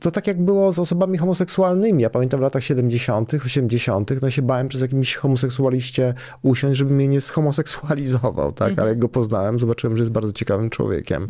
To 0.00 0.10
tak 0.10 0.26
jak 0.26 0.42
było 0.42 0.72
z 0.72 0.78
osobami 0.78 1.18
homoseksualnymi. 1.18 2.02
Ja 2.02 2.10
pamiętam 2.10 2.40
w 2.40 2.42
latach 2.42 2.64
70., 2.64 3.34
80., 3.34 4.10
no 4.22 4.30
się 4.30 4.42
bałem 4.42 4.68
przez 4.68 4.80
jakimś 4.80 5.14
homoseksualiście 5.14 6.14
usiąść, 6.42 6.78
żeby 6.78 6.94
mnie 6.94 7.08
nie 7.08 7.20
zhomoseksualizował, 7.20 8.52
tak? 8.52 8.78
Ale 8.78 8.88
jak 8.88 8.98
go 8.98 9.08
poznałem, 9.08 9.58
zobaczyłem, 9.58 9.96
że 9.96 10.02
jest 10.02 10.12
bardzo 10.12 10.32
ciekawym 10.32 10.70
człowiekiem. 10.70 11.26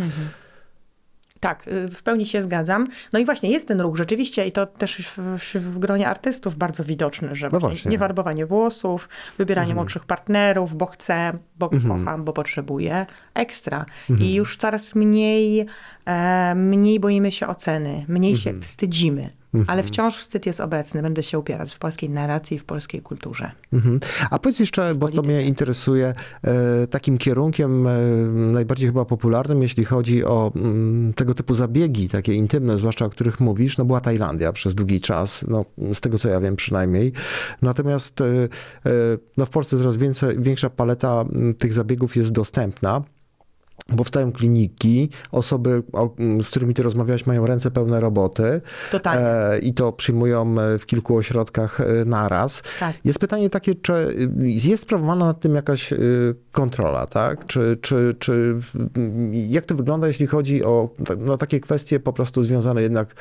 Tak, 1.41 1.69
y, 1.69 1.89
w 1.89 2.03
pełni 2.03 2.27
się 2.27 2.43
zgadzam. 2.43 2.87
No 3.13 3.19
i 3.19 3.25
właśnie 3.25 3.51
jest 3.51 3.69
ten 3.69 3.81
ruch 3.81 3.97
rzeczywiście 3.97 4.47
i 4.47 4.53
to 4.53 4.67
też 4.67 4.97
w, 5.17 5.55
w 5.55 5.79
gronie 5.79 6.09
artystów 6.09 6.57
bardzo 6.57 6.85
widoczny, 6.85 7.35
że 7.35 7.47
No 7.53 7.61
właśnie 7.61 7.69
właśnie. 7.69 7.91
nie 7.91 7.99
farbowanie 7.99 8.47
włosów, 8.47 9.09
wybieranie 9.39 9.75
młodszych 9.75 10.05
partnerów, 10.05 10.75
bo 10.75 10.87
chcę, 10.87 11.33
bo 11.59 11.71
kocham, 11.89 12.25
bo 12.25 12.33
potrzebuję, 12.33 13.07
ekstra. 13.35 13.87
I 14.21 14.35
już 14.35 14.57
coraz 14.57 14.95
mniej, 14.95 15.67
e, 16.07 16.55
mniej 16.55 17.01
boimy 17.01 17.33
się 17.33 17.47
oceny, 17.47 18.05
mniej 18.09 18.37
się 18.37 18.61
wstydzimy. 18.61 19.31
Ale 19.67 19.83
wciąż 19.83 20.17
wstyd 20.17 20.47
jest 20.47 20.61
obecny. 20.61 21.03
Będę 21.03 21.23
się 21.23 21.39
upierać 21.39 21.75
w 21.75 21.79
polskiej 21.79 22.11
narracji, 22.11 22.59
w 22.59 22.65
polskiej 22.65 23.03
kulturze. 23.03 23.51
Mhm. 23.73 24.01
A 24.31 24.39
powiedz 24.39 24.61
jeszcze, 24.61 24.95
bo 24.95 25.09
to 25.09 25.23
mnie 25.23 25.43
interesuje, 25.43 26.15
e, 26.43 26.87
takim 26.87 27.19
kierunkiem 27.19 27.87
e, 27.87 27.91
najbardziej 28.53 28.89
chyba 28.89 29.05
popularnym, 29.05 29.63
jeśli 29.63 29.85
chodzi 29.85 30.25
o 30.25 30.53
mm, 30.57 31.15
tego 31.15 31.35
typu 31.35 31.55
zabiegi, 31.55 32.09
takie 32.09 32.35
intymne, 32.35 32.77
zwłaszcza 32.77 33.05
o 33.05 33.11
których 33.11 33.41
mówisz, 33.41 33.79
no 33.79 33.85
była 33.85 34.01
Tajlandia 34.01 34.53
przez 34.53 34.75
długi 34.75 35.01
czas, 35.01 35.45
no 35.49 35.65
z 35.95 36.01
tego 36.01 36.19
co 36.19 36.29
ja 36.29 36.41
wiem 36.41 36.57
przynajmniej. 36.57 37.13
Natomiast 37.63 38.21
e, 38.21 38.25
no 39.37 39.47
w 39.47 39.51
Polsce 39.51 39.79
coraz 39.79 39.97
więcej, 39.97 40.37
większa 40.39 40.71
paleta 40.71 41.25
tych 41.59 41.73
zabiegów 41.73 42.17
jest 42.17 42.33
dostępna. 42.33 43.03
Powstają 43.97 44.33
kliniki, 44.33 45.09
osoby, 45.33 45.83
z 46.43 46.51
którymi 46.51 46.75
ty 46.75 46.83
rozmawiałeś, 46.83 47.27
mają 47.27 47.47
ręce 47.47 47.71
pełne 47.71 48.01
roboty 48.01 48.61
Totalnie. 48.91 49.27
e, 49.27 49.59
i 49.59 49.75
to 49.75 49.93
przyjmują 49.93 50.61
e, 50.61 50.79
w 50.79 50.87
kilku 50.87 51.17
ośrodkach 51.17 51.81
e, 51.81 51.85
naraz. 52.05 52.63
Tak. 52.81 52.97
Jest 53.05 53.19
pytanie 53.19 53.51
takie, 53.51 53.75
czy 53.75 53.93
y, 53.93 54.31
jest 54.45 54.83
sprawowana 54.83 55.27
nad 55.27 55.41
tym 55.41 55.55
jakaś 55.55 55.93
y, 55.93 56.35
kontrola, 56.53 57.07
tak? 57.07 57.47
Czy, 57.47 57.79
czy, 57.83 58.17
czy 58.19 58.57
mm, 58.97 59.33
jak 59.35 59.67
to 59.67 59.75
wygląda, 59.75 60.09
jeśli 60.09 60.27
chodzi 60.27 60.65
o 60.65 60.89
no, 61.19 61.37
takie 61.37 61.61
kwestie 61.61 62.01
po 62.01 62.13
prostu 62.13 62.43
związane 62.43 62.83
jednak 62.83 63.09
y, 63.09 63.15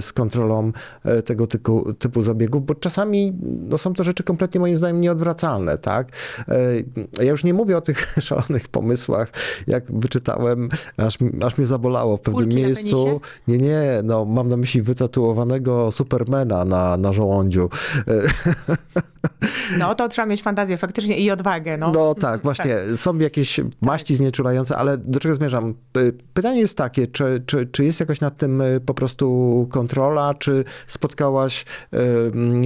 z 0.00 0.12
kontrolą 0.12 0.72
y, 1.18 1.22
tego 1.22 1.46
typu, 1.46 1.92
typu 1.92 2.22
zabiegów, 2.22 2.66
bo 2.66 2.74
czasami 2.74 3.38
no, 3.42 3.78
są 3.78 3.94
to 3.94 4.04
rzeczy 4.04 4.22
kompletnie 4.24 4.60
moim 4.60 4.76
zdaniem 4.76 5.00
nieodwracalne, 5.00 5.78
tak? 5.78 6.08
Y, 6.48 6.84
Ja 7.24 7.30
już 7.30 7.44
nie 7.44 7.54
mówię 7.54 7.76
o 7.76 7.80
tych 7.80 8.14
szalonych 8.20 8.68
pomysłach, 8.68 9.32
jak 9.66 9.79
wyczytałem, 9.88 10.68
aż, 10.96 11.18
aż 11.46 11.58
mnie 11.58 11.66
zabolało 11.66 12.16
w 12.16 12.20
pewnym 12.20 12.44
Kulki 12.44 12.56
miejscu. 12.56 13.20
Nie, 13.48 13.58
nie, 13.58 13.82
no 14.04 14.24
mam 14.24 14.48
na 14.48 14.56
myśli 14.56 14.82
wytatuowanego 14.82 15.92
Supermana 15.92 16.64
na, 16.64 16.96
na 16.96 17.12
żołądziu. 17.12 17.68
No 19.78 19.94
to 19.94 20.08
trzeba 20.08 20.26
mieć 20.26 20.42
fantazję 20.42 20.76
faktycznie 20.76 21.18
i 21.18 21.30
odwagę. 21.30 21.76
No. 21.76 21.92
No 21.92 22.14
tak, 22.14 22.42
właśnie. 22.42 22.76
Są 22.96 23.18
jakieś 23.18 23.60
maści 23.80 24.16
znieczulające, 24.16 24.76
ale 24.76 24.98
do 24.98 25.20
czego 25.20 25.34
zmierzam? 25.34 25.74
Py- 25.92 26.12
Pytanie 26.34 26.60
jest 26.60 26.76
takie, 26.76 27.06
czy, 27.06 27.42
czy, 27.46 27.66
czy 27.66 27.84
jest 27.84 28.00
jakaś 28.00 28.20
nad 28.20 28.36
tym 28.36 28.60
y, 28.60 28.80
po 28.80 28.94
prostu 28.94 29.66
kontrola, 29.70 30.34
czy 30.34 30.64
spotkałaś 30.86 31.64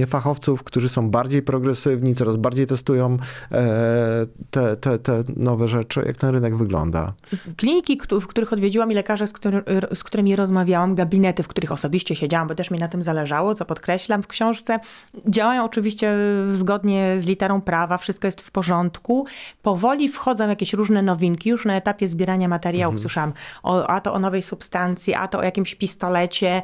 y, 0.01 0.07
fachowców, 0.07 0.63
którzy 0.63 0.89
są 0.89 1.09
bardziej 1.09 1.41
progresywni, 1.41 2.15
coraz 2.15 2.37
bardziej 2.37 2.65
testują 2.65 3.17
e, 3.51 4.25
te, 4.51 4.77
te, 4.77 4.99
te 4.99 5.23
nowe 5.35 5.67
rzeczy? 5.67 6.03
Jak 6.05 6.17
ten 6.17 6.29
rynek 6.29 6.55
wygląda? 6.55 7.13
Kliniki, 7.57 7.99
w 8.21 8.27
których 8.27 8.53
odwiedziłam 8.53 8.91
i 8.91 8.95
lekarze, 8.95 9.27
z, 9.27 9.33
który, 9.33 9.63
z 9.93 10.03
którymi 10.03 10.35
rozmawiałam, 10.35 10.95
gabinety, 10.95 11.43
w 11.43 11.47
których 11.47 11.71
osobiście 11.71 12.15
siedziałam, 12.15 12.47
bo 12.47 12.55
też 12.55 12.71
mi 12.71 12.79
na 12.79 12.87
tym 12.87 13.03
zależało, 13.03 13.55
co 13.55 13.65
podkreślam 13.65 14.23
w 14.23 14.27
książce, 14.27 14.79
działają 15.27 15.65
oczywiście 15.65 16.15
zgodnie 16.51 16.94
z 17.17 17.25
literą 17.25 17.61
prawa, 17.61 17.97
wszystko 17.97 18.27
jest 18.27 18.41
w 18.41 18.51
porządku. 18.51 19.25
Powoli 19.61 20.09
wchodzą 20.09 20.49
jakieś 20.49 20.73
różne 20.73 21.01
nowinki. 21.01 21.49
Już 21.49 21.65
na 21.65 21.75
etapie 21.75 22.07
zbierania 22.07 22.47
materiałów 22.47 22.99
słyszałam 22.99 23.33
o, 23.63 23.87
a 23.87 24.01
to 24.01 24.13
o 24.13 24.19
nowej 24.19 24.41
substancji, 24.41 25.13
a 25.13 25.27
to 25.27 25.39
o 25.39 25.43
jakimś 25.43 25.75
pistolecie. 25.75 26.61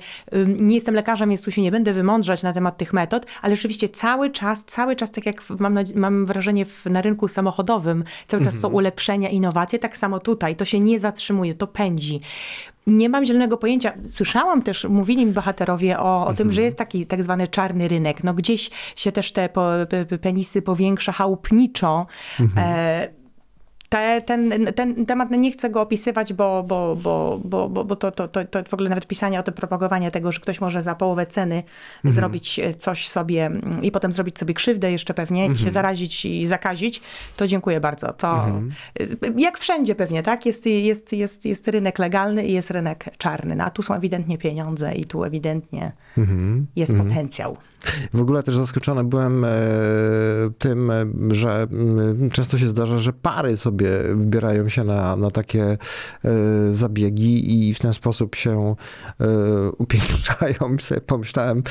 Nie 0.48 0.76
jestem 0.76 0.96
lekarzem, 0.96 1.30
więc 1.30 1.44
tu 1.44 1.52
się 1.52 1.62
nie 1.62 1.72
będę 1.72 1.94
wymądrzać 1.94 2.44
na 2.44 2.54
temat 2.54 2.78
tych 2.78 2.94
metod, 2.94 3.26
ale 3.41 3.56
rzeczywiście 3.56 3.89
cały 3.89 4.30
czas, 4.30 4.65
cały 4.65 4.96
czas, 4.96 5.12
tak 5.12 5.26
jak 5.26 5.44
mam, 5.60 5.80
mam 5.96 6.26
wrażenie 6.26 6.65
w, 6.65 6.86
na 6.86 7.02
rynku 7.02 7.28
samochodowym, 7.28 8.04
cały 8.28 8.44
czas 8.44 8.60
są 8.60 8.70
ulepszenia, 8.70 9.30
innowacje, 9.30 9.80
tak 9.80 9.98
samo 9.98 10.20
tutaj. 10.20 10.56
To 10.56 10.65
się 10.65 10.80
nie 10.80 11.00
zatrzymuje, 11.00 11.56
to 11.56 11.67
pędzi. 11.67 12.20
Nie 12.88 13.10
mam 13.10 13.26
zielonego 13.26 13.58
pojęcia. 13.58 13.94
Słyszałam 14.04 14.62
też, 14.62 14.84
mówili 14.89 15.26
mi 15.26 15.32
bohaterowie 15.32 16.00
o, 16.00 16.26
o 16.28 16.34
tym, 16.34 16.52
że 16.52 16.62
jest 16.62 16.78
taki 16.78 17.06
tak 17.06 17.24
zwany 17.24 17.48
czarny 17.48 17.88
rynek. 17.88 18.24
No 18.24 18.34
gdzieś 18.34 18.70
się 18.96 19.12
też 19.12 19.32
te 19.32 19.50
po, 19.50 19.62
pe- 19.62 20.06
pe- 20.06 20.17
penisy 20.17 20.62
powiększa 20.62 21.12
chałupniczo. 21.12 22.08
E, 22.58 23.21
te, 23.91 24.21
ten, 24.21 24.73
ten 24.75 25.06
temat 25.06 25.32
nie 25.32 25.51
chcę 25.51 25.69
go 25.69 25.82
opisywać, 25.82 26.34
bo, 26.34 26.63
bo, 26.63 26.95
bo, 26.95 27.39
bo, 27.43 27.69
bo, 27.69 27.86
bo 27.86 27.95
to, 27.95 28.12
to, 28.12 28.27
to, 28.27 28.45
to 28.45 28.63
w 28.63 28.73
ogóle 28.73 28.89
nawet 28.89 29.08
pisanie 29.08 29.39
o 29.39 29.43
tym, 29.43 29.54
propagowanie 29.54 30.12
tego, 30.12 30.32
że 30.32 30.39
ktoś 30.39 30.62
może 30.62 30.82
za 30.82 30.95
połowę 30.95 31.25
ceny 31.25 31.63
zrobić 32.04 32.60
e, 32.60 32.73
coś 32.73 33.08
sobie 33.08 33.45
mm, 33.45 33.84
i 33.84 33.91
potem 33.91 34.12
zrobić 34.12 34.39
sobie 34.39 34.54
krzywdę 34.54 34.91
jeszcze 34.91 35.13
pewnie 35.13 35.47
i 35.47 35.58
się 35.58 35.71
zarazić 35.71 36.25
i 36.25 36.47
zakazić, 36.47 37.01
to 37.38 37.47
dziękuję 37.47 37.80
bardzo. 37.80 38.13
To 38.13 38.47
y, 39.01 39.17
jak 39.38 39.58
wszędzie 39.58 39.95
pewnie, 39.95 40.23
tak? 40.23 40.45
Jest, 40.45 40.65
jest, 40.65 41.13
jest, 41.13 41.45
jest 41.45 41.67
rynek 41.67 41.99
legalny 41.99 42.45
i 42.45 42.54
jest 42.54 42.71
rynek 42.71 43.06
czarny, 43.17 43.56
no, 43.56 43.63
a 43.63 43.69
tu 43.69 43.82
są 43.82 43.93
ewidentnie 43.93 44.38
pieniądze 44.38 44.95
i 44.95 45.06
tu 45.06 45.23
ewidentnie 45.23 45.91
jest 46.75 46.93
potencjał. 46.93 47.58
W 48.13 48.22
ogóle 48.22 48.44
też 48.44 48.56
zaskoczony 48.56 49.04
byłem 49.04 49.46
e, 49.46 49.50
tym, 50.60 50.91
e, 50.91 51.06
że 51.32 51.67
mm, 51.72 52.30
często 52.30 52.58
się 52.58 52.67
zdarza, 52.67 53.00
że 53.00 53.13
pary 53.13 53.58
sobie 53.58 53.89
wybierają 54.15 54.70
się 54.70 54.84
na, 54.84 55.15
na 55.15 55.32
takie 55.32 55.63
e, 55.63 55.78
zabiegi 56.72 57.70
i 57.70 57.74
w 57.74 57.80
ten 57.80 57.94
sposób 57.94 58.36
się 58.36 58.76
upiększają. 59.78 60.76
I 60.78 60.82
sobie 60.91 61.02
pomyślałem, 61.02 61.63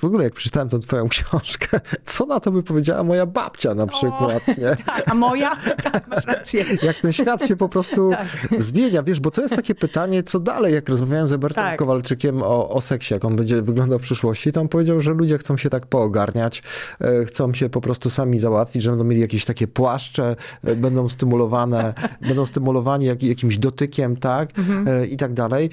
w 0.00 0.04
ogóle 0.04 0.24
jak 0.24 0.34
przeczytałem 0.34 0.68
tą 0.68 0.80
twoją 0.80 1.08
książkę, 1.08 1.80
co 2.04 2.26
na 2.26 2.40
to 2.40 2.52
by 2.52 2.62
powiedziała 2.62 3.04
moja 3.04 3.26
babcia 3.26 3.74
na 3.74 3.86
przykład, 3.86 4.48
nie? 4.48 4.76
Tak, 4.86 5.02
a 5.06 5.14
moja? 5.14 5.56
Tak, 5.82 6.08
masz 6.08 6.24
rację. 6.24 6.64
Jak 6.82 6.96
ten 7.00 7.12
świat 7.12 7.48
się 7.48 7.56
po 7.56 7.68
prostu 7.68 8.10
Tak. 8.10 8.60
zmienia, 8.60 9.02
wiesz, 9.02 9.20
bo 9.20 9.30
to 9.30 9.42
jest 9.42 9.56
takie 9.56 9.74
pytanie, 9.74 10.22
co 10.22 10.40
dalej, 10.40 10.74
jak 10.74 10.88
rozmawiałem 10.88 11.28
z 11.28 11.32
Robertem 11.32 11.64
Tak. 11.64 11.78
Kowalczykiem 11.78 12.42
o, 12.42 12.68
o 12.68 12.80
seksie, 12.80 13.14
jak 13.14 13.24
on 13.24 13.36
będzie 13.36 13.62
wyglądał 13.62 13.98
w 13.98 14.02
przyszłości, 14.02 14.52
on 14.56 14.68
powiedział, 14.68 15.00
że 15.00 15.12
ludzie 15.12 15.38
chcą 15.38 15.53
się 15.58 15.70
tak 15.70 15.86
poogarniać, 15.86 16.62
e, 17.00 17.24
chcą 17.24 17.54
się 17.54 17.68
po 17.68 17.80
prostu 17.80 18.10
sami 18.10 18.38
załatwić, 18.38 18.82
że 18.82 18.90
będą 18.90 19.04
mieli 19.04 19.20
jakieś 19.20 19.44
takie 19.44 19.66
płaszcze, 19.66 20.36
e, 20.64 20.76
będą 20.76 21.08
stymulowane, 21.08 21.94
będą 22.28 22.46
stymulowani 22.46 23.06
jak, 23.06 23.22
jakimś 23.22 23.58
dotykiem, 23.58 24.16
tak, 24.16 24.58
Mhm. 24.58 24.88
e, 24.88 25.06
i 25.06 25.16
tak 25.16 25.32
dalej. 25.32 25.70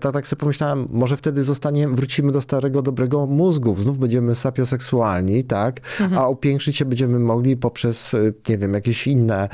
To 0.00 0.12
tak 0.12 0.26
sobie 0.26 0.40
pomyślałem, 0.40 0.88
może 0.90 1.16
wtedy 1.16 1.44
zostanie, 1.44 1.88
wrócimy 1.88 2.32
do 2.32 2.40
starego, 2.40 2.82
dobrego 2.82 3.26
mózgu, 3.26 3.76
znów 3.76 3.98
będziemy 3.98 4.34
sapioseksualni, 4.34 5.44
tak, 5.44 5.80
Mhm. 6.00 6.18
a 6.22 6.28
upiększyć 6.28 6.76
się 6.76 6.84
będziemy 6.84 7.18
mogli 7.18 7.56
poprzez, 7.56 8.16
nie 8.48 8.58
wiem, 8.58 8.74
jakieś 8.74 9.06
inne 9.06 9.48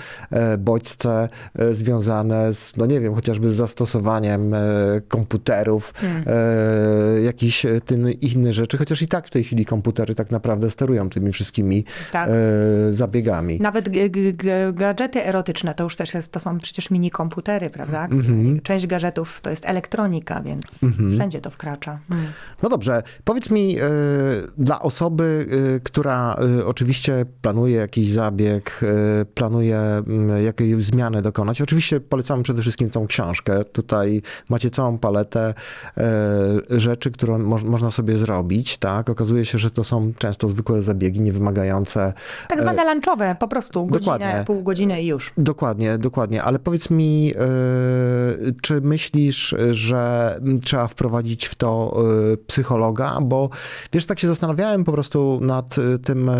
bodźce 0.58 1.28
związane 1.70 2.52
z, 2.52 2.76
no 2.76 2.86
nie 2.86 3.00
wiem, 3.00 3.14
chociażby 3.14 3.50
z 3.50 3.54
zastosowaniem 3.54 4.54
komputerów, 5.08 5.94
e, 6.26 7.20
jakichś 7.20 7.66
innych 8.20 8.52
rzeczy, 8.52 8.78
chociaż 8.78 9.02
i 9.02 9.08
tak 9.08 9.26
w 9.26 9.30
tej 9.30 9.44
chwili 9.44 9.63
komputery 9.64 10.14
tak 10.14 10.30
naprawdę 10.30 10.70
sterują 10.70 11.10
tymi 11.10 11.32
wszystkimi 11.32 11.84
Tak. 12.12 12.28
e, 12.28 12.92
zabiegami. 12.92 13.60
Nawet 13.60 13.88
gadżety 14.72 15.24
erotyczne 15.26 15.74
to 15.74 15.84
już 15.84 15.96
też 15.96 16.14
jest, 16.14 16.32
to 16.32 16.40
są 16.40 16.58
przecież 16.58 16.90
mini 16.90 17.10
komputery, 17.10 17.70
prawda? 17.70 18.04
Mhm. 18.04 18.60
Część 18.60 18.86
gadżetów 18.86 19.40
to 19.42 19.50
jest 19.50 19.64
elektronika, 19.66 20.42
więc 20.42 20.64
wszędzie 21.14 21.40
to 21.40 21.50
wkracza. 21.50 21.98
Mm. 22.10 22.24
No 22.62 22.68
dobrze, 22.68 23.02
powiedz 23.24 23.50
mi, 23.50 23.78
e, 23.78 23.82
dla 24.58 24.80
osoby, 24.80 25.46
e, 25.76 25.80
która 25.80 26.36
e, 26.60 26.66
oczywiście 26.66 27.26
planuje 27.42 27.76
jakiś 27.76 28.10
zabieg, 28.10 28.80
e, 28.82 29.24
planuje 29.24 29.78
mm, 29.78 30.44
jakiejś 30.44 30.84
zmiany 30.84 31.22
dokonać, 31.22 31.62
oczywiście 31.62 32.00
polecamy 32.00 32.42
przede 32.42 32.62
wszystkim 32.62 32.90
tą 32.90 33.06
książkę. 33.06 33.64
Tutaj 33.64 34.22
macie 34.48 34.70
całą 34.70 34.98
paletę 34.98 35.54
e, 35.98 36.80
rzeczy, 36.80 37.10
które 37.10 37.38
mo- 37.38 37.58
można 37.64 37.90
sobie 37.90 38.16
zrobić, 38.16 38.78
tak? 38.78 39.10
Okazuje 39.10 39.44
się, 39.44 39.53
że 39.58 39.70
to 39.70 39.84
są 39.84 40.12
często 40.18 40.48
zwykłe 40.48 40.82
zabiegi, 40.82 41.20
niewymagające 41.20 42.12
Tak 42.48 42.62
zwane 42.62 42.94
lunchowe, 42.94 43.36
po 43.40 43.48
prostu 43.48 43.86
godzinę, 43.86 44.00
dokładnie. 44.00 44.44
pół 44.46 44.62
godziny 44.62 45.02
i 45.02 45.06
już. 45.06 45.32
Dokładnie, 45.38 45.98
dokładnie. 45.98 46.42
Ale 46.42 46.58
powiedz 46.58 46.90
mi, 46.90 47.32
e, 47.36 48.52
czy 48.62 48.80
myślisz, 48.80 49.54
że 49.70 50.34
trzeba 50.64 50.86
wprowadzić 50.86 51.46
w 51.46 51.54
to 51.54 51.96
e, 52.32 52.36
psychologa? 52.36 53.18
Bo 53.22 53.50
wiesz, 53.92 54.06
tak 54.06 54.18
się 54.18 54.26
zastanawiałem 54.26 54.84
po 54.84 54.92
prostu 54.92 55.38
nad 55.42 55.76
e, 55.78 55.98
tym, 55.98 56.28
e, 56.28 56.34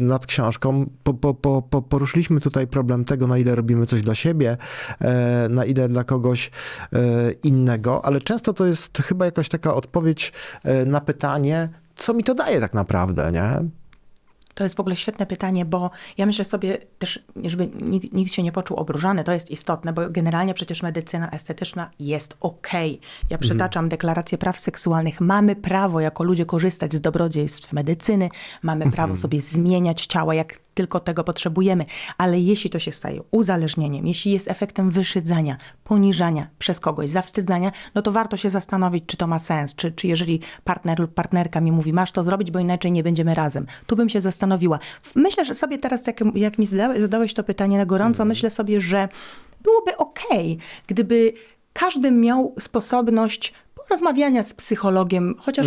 nad 0.00 0.26
książką. 0.26 0.86
Po, 1.02 1.14
po, 1.14 1.34
po, 1.34 1.62
po, 1.62 1.82
poruszyliśmy 1.82 2.40
tutaj 2.40 2.66
problem 2.66 3.04
tego, 3.04 3.26
na 3.26 3.38
ile 3.38 3.54
robimy 3.54 3.86
coś 3.86 4.02
dla 4.02 4.14
siebie, 4.14 4.56
e, 5.00 5.46
na 5.50 5.64
ile 5.64 5.88
dla 5.88 6.04
kogoś 6.04 6.50
e, 6.92 6.98
innego, 7.42 8.04
ale 8.04 8.20
często 8.20 8.52
to 8.52 8.66
jest 8.66 8.98
chyba 8.98 9.24
jakaś 9.24 9.48
taka 9.48 9.74
odpowiedź 9.74 10.32
e, 10.64 10.84
na 10.84 11.00
pytanie, 11.00 11.68
co 11.98 12.14
mi 12.14 12.24
to 12.24 12.34
daje 12.34 12.60
tak 12.60 12.74
naprawdę, 12.74 13.32
nie? 13.32 13.68
To 14.54 14.64
jest 14.64 14.76
w 14.76 14.80
ogóle 14.80 14.96
świetne 14.96 15.26
pytanie, 15.26 15.64
bo 15.64 15.90
ja 16.16 16.26
myślę 16.26 16.44
sobie 16.44 16.78
też, 16.98 17.24
żeby 17.44 17.68
nikt, 17.80 18.12
nikt 18.12 18.32
się 18.32 18.42
nie 18.42 18.52
poczuł 18.52 18.76
obruszany, 18.76 19.24
to 19.24 19.32
jest 19.32 19.50
istotne, 19.50 19.92
bo 19.92 20.10
generalnie 20.10 20.54
przecież 20.54 20.82
medycyna 20.82 21.30
estetyczna 21.30 21.90
jest 21.98 22.36
okej. 22.40 23.00
Ja 23.30 23.38
przytaczam 23.38 23.88
deklarację 23.88 24.38
praw 24.38 24.60
seksualnych. 24.60 25.20
Mamy 25.20 25.56
prawo 25.56 26.00
jako 26.00 26.24
ludzie 26.24 26.46
korzystać 26.46 26.94
z 26.94 27.00
dobrodziejstw 27.00 27.72
medycyny, 27.72 28.28
mamy 28.62 28.90
prawo 28.90 29.16
sobie 29.16 29.40
zmieniać 29.40 30.06
ciała, 30.06 30.34
jak 30.34 30.58
tylko 30.78 31.00
tego 31.00 31.24
potrzebujemy. 31.24 31.84
Ale 32.18 32.40
jeśli 32.40 32.70
to 32.70 32.78
się 32.78 32.92
staje 32.92 33.22
uzależnieniem, 33.30 34.06
jeśli 34.06 34.32
jest 34.32 34.48
efektem 34.48 34.90
wyszydzania, 34.90 35.56
poniżania 35.84 36.48
przez 36.58 36.80
kogoś, 36.80 37.10
zawstydzania, 37.10 37.72
no 37.94 38.02
to 38.02 38.12
warto 38.12 38.36
się 38.36 38.50
zastanowić, 38.50 39.04
czy 39.06 39.16
to 39.16 39.26
ma 39.26 39.38
sens, 39.38 39.74
czy, 39.74 39.92
czy 39.92 40.06
jeżeli 40.06 40.40
partner 40.64 41.00
lub 41.00 41.14
partnerka 41.14 41.60
mi 41.60 41.72
mówi, 41.72 41.92
masz 41.92 42.12
to 42.12 42.22
zrobić, 42.22 42.50
bo 42.50 42.58
inaczej 42.58 42.92
nie 42.92 43.02
będziemy 43.02 43.34
razem. 43.34 43.66
Tu 43.86 43.96
bym 43.96 44.08
się 44.08 44.20
zastanowiła. 44.20 44.78
Myślę, 45.14 45.44
że 45.44 45.54
sobie 45.54 45.78
teraz, 45.78 46.06
jak, 46.06 46.20
jak 46.34 46.58
mi 46.58 46.66
zadałeś, 46.96 47.34
to 47.34 47.44
pytanie 47.44 47.78
na 47.78 47.86
gorąco, 47.86 48.24
myślę 48.24 48.50
sobie, 48.50 48.80
że 48.80 49.08
byłoby 49.62 49.96
okej, 49.96 50.58
gdyby 50.86 51.32
każdy 51.72 52.10
miał 52.10 52.54
sposobność 52.58 53.52
rozmawiania 53.90 54.42
z 54.42 54.54
psychologiem, 54.54 55.34
chociaż 55.38 55.66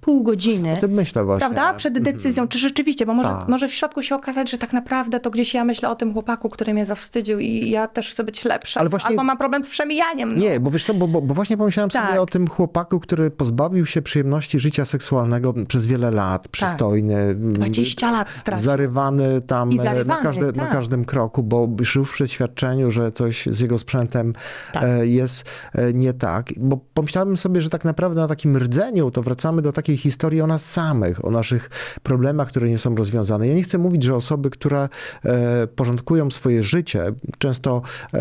pół 0.00 0.22
godziny. 0.22 0.72
O 0.72 0.76
tym 0.76 0.90
myślę 0.90 1.24
właśnie. 1.24 1.40
Prawda? 1.40 1.74
Przed 1.74 1.98
decyzją, 1.98 2.48
czy 2.48 2.58
rzeczywiście, 2.58 3.06
bo 3.06 3.14
może, 3.14 3.28
Tak. 3.28 3.48
może 3.48 3.68
w 3.68 3.74
środku 3.74 4.02
się 4.02 4.14
okazać, 4.14 4.50
że 4.50 4.58
tak 4.58 4.72
naprawdę 4.72 5.20
to 5.20 5.30
gdzieś 5.30 5.54
ja 5.54 5.64
myślę 5.64 5.90
o 5.90 5.94
tym 5.94 6.12
chłopaku, 6.12 6.48
który 6.50 6.74
mnie 6.74 6.86
zawstydził 6.86 7.38
i 7.38 7.70
ja 7.70 7.88
też 7.88 8.10
chcę 8.10 8.24
być 8.24 8.44
lepsza. 8.44 8.80
Ale 8.80 8.88
właśnie- 8.88 9.08
Albo 9.08 9.24
mam 9.24 9.38
problem 9.38 9.64
z 9.64 9.68
przemijaniem. 9.68 10.34
No. 10.34 10.40
Nie, 10.40 10.60
bo 10.60 10.70
wiesz 10.70 10.84
co, 10.84 10.94
bo, 10.94 11.08
bo, 11.08 11.22
bo 11.22 11.34
właśnie 11.34 11.56
pomyślałem 11.56 11.90
Tak. 11.90 12.08
sobie 12.08 12.20
o 12.20 12.26
tym 12.26 12.48
chłopaku, 12.48 13.00
który 13.00 13.30
pozbawił 13.30 13.86
się 13.86 14.02
przyjemności 14.02 14.58
życia 14.58 14.84
seksualnego 14.84 15.54
przez 15.68 15.86
wiele 15.86 16.10
lat, 16.10 16.48
przystojny. 16.48 17.34
20 17.34 18.12
lat 18.12 18.30
stracił. 18.30 18.64
Zarywany 18.64 19.40
tam 19.40 19.70
e, 19.70 19.76
zarywany, 19.76 20.04
na, 20.04 20.16
każde, 20.16 20.46
na 20.46 20.52
tak. 20.52 20.70
każdym 20.72 21.04
kroku, 21.04 21.42
bo 21.42 21.68
żył 21.80 22.04
w 22.04 22.12
przeświadczeniu, 22.12 22.90
że 22.90 23.12
coś 23.12 23.46
z 23.46 23.60
jego 23.60 23.78
sprzętem 23.78 24.32
Tak. 24.72 24.82
e, 24.84 25.06
jest 25.06 25.44
e, 25.74 25.92
nie 25.92 26.12
tak. 26.12 26.52
Bo 26.56 26.80
pomyślałem 26.94 27.36
sobie, 27.36 27.53
że 27.60 27.70
tak 27.70 27.84
naprawdę 27.84 28.20
na 28.20 28.28
takim 28.28 28.56
rdzeniu 28.56 29.10
to 29.10 29.22
wracamy 29.22 29.62
do 29.62 29.72
takiej 29.72 29.96
historii 29.96 30.40
o 30.40 30.46
nas 30.46 30.70
samych, 30.70 31.24
o 31.24 31.30
naszych 31.30 31.70
problemach, 32.02 32.48
które 32.48 32.68
nie 32.68 32.78
są 32.78 32.94
rozwiązane. 32.96 33.48
Ja 33.48 33.54
nie 33.54 33.62
chcę 33.62 33.78
mówić, 33.78 34.02
że 34.02 34.14
osoby, 34.14 34.50
które 34.50 34.88
e, 35.24 35.66
porządkują 35.66 36.30
swoje 36.30 36.62
życie, 36.62 37.04
często 37.38 37.82
e, 38.14 38.18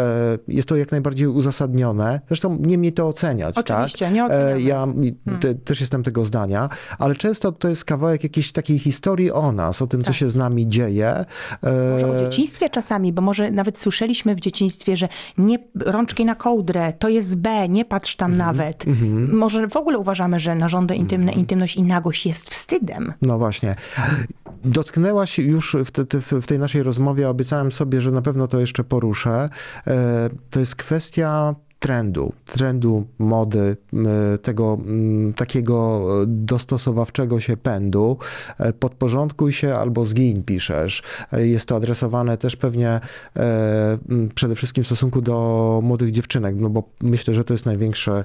jest 0.48 0.67
to 0.67 0.76
jak 0.76 0.91
najbardziej 0.91 1.28
uzasadnione. 1.28 2.22
Zresztą 2.28 2.58
nie 2.62 2.78
mnie 2.78 2.91
to 2.91 3.08
oceniać. 3.08 3.58
Oczywiście, 3.58 4.06
tak? 4.06 4.13
nie 4.15 4.26
oceniamy. 4.26 4.52
E, 4.54 4.62
Ja 4.62 4.88
i 5.02 5.13
te, 5.39 5.56
też 5.56 5.80
jestem 5.82 6.04
tego 6.04 6.26
zdania, 6.26 6.69
ale 7.00 7.15
często 7.15 7.52
to 7.52 7.67
jest 7.69 7.86
kawałek 7.86 8.24
jakiejś 8.24 8.52
takiej 8.52 8.80
historii 8.80 9.32
o 9.32 9.52
nas, 9.52 9.82
o 9.82 9.88
tym, 9.88 10.02
co 10.02 10.08
Tak. 10.08 10.15
się 10.15 10.30
z 10.30 10.36
nami 10.36 10.67
dzieje. 10.69 11.26
Może 11.93 12.08
o 12.12 12.19
dzieciństwie 12.19 12.69
czasami, 12.69 13.13
bo 13.13 13.22
może 13.22 13.52
nawet 13.52 13.78
słyszeliśmy 13.78 14.36
w 14.36 14.39
dzieciństwie, 14.39 14.98
że 14.98 15.08
nie 15.38 15.58
rączki 15.80 16.26
na 16.26 16.36
kołdrę, 16.36 16.93
to 17.00 17.10
jest 17.10 17.36
B, 17.38 17.69
nie 17.69 17.86
patrz 17.86 18.15
tam 18.15 18.32
Mhm. 18.32 18.58
nawet. 18.58 18.86
Może 19.32 19.68
w 19.68 19.76
ogóle 19.78 19.98
uważamy, 19.98 20.40
że 20.40 20.56
narządy 20.56 20.96
intymne, 20.96 21.32
intymność 21.32 21.76
i 21.76 21.84
nagość 21.84 22.26
jest 22.26 22.50
wstydem. 22.50 23.14
No 23.22 23.38
właśnie. 23.38 23.76
Dotknęłaś 24.66 25.40
już 25.40 25.76
w, 25.86 25.92
te, 25.92 26.22
w, 26.22 26.32
w 26.32 26.48
tej 26.48 26.60
naszej 26.60 26.84
rozmowie, 26.84 27.30
obiecałem 27.30 27.72
sobie, 27.72 28.02
że 28.02 28.12
na 28.12 28.22
pewno 28.22 28.48
to 28.48 28.60
jeszcze 28.60 28.84
poruszę. 28.84 29.50
E, 29.88 30.30
To 30.50 30.60
jest 30.60 30.76
kwestia 30.76 31.56
trendu, 31.84 32.34
trendu 32.46 33.06
mody, 33.19 33.78
tego 34.41 34.78
takiego 35.36 36.10
dostosowawczego 36.28 37.39
się 37.39 37.58
pędu. 37.58 38.17
E, 38.60 38.74
Podporządkuj 38.74 39.54
się 39.54 39.76
albo 39.76 40.06
zgiń, 40.06 40.43
piszesz. 40.43 41.04
E, 41.34 41.48
Jest 41.48 41.67
to 41.67 41.76
adresowane 41.76 42.38
też 42.38 42.56
pewnie 42.56 43.00
e, 43.38 43.98
przede 44.36 44.56
wszystkim 44.56 44.84
w 44.84 44.88
stosunku 44.88 45.22
do 45.22 45.80
młodych 45.84 46.12
dziewczynek, 46.12 46.56
no 46.58 46.69
bo 46.69 46.84
myślę, 47.02 47.34
że 47.34 47.43
to 47.43 47.54
jest 47.54 47.65
największy 47.65 48.24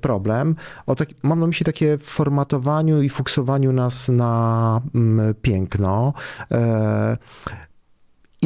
problem. 0.00 0.56
O 0.86 0.94
tak, 0.94 1.08
mam 1.22 1.40
na 1.40 1.46
myśli 1.46 1.66
takie 1.66 1.98
formatowaniu 1.98 3.02
i 3.02 3.08
fuksowaniu 3.08 3.72
nas 3.72 4.08
na 4.08 4.80
piękno. 5.42 6.12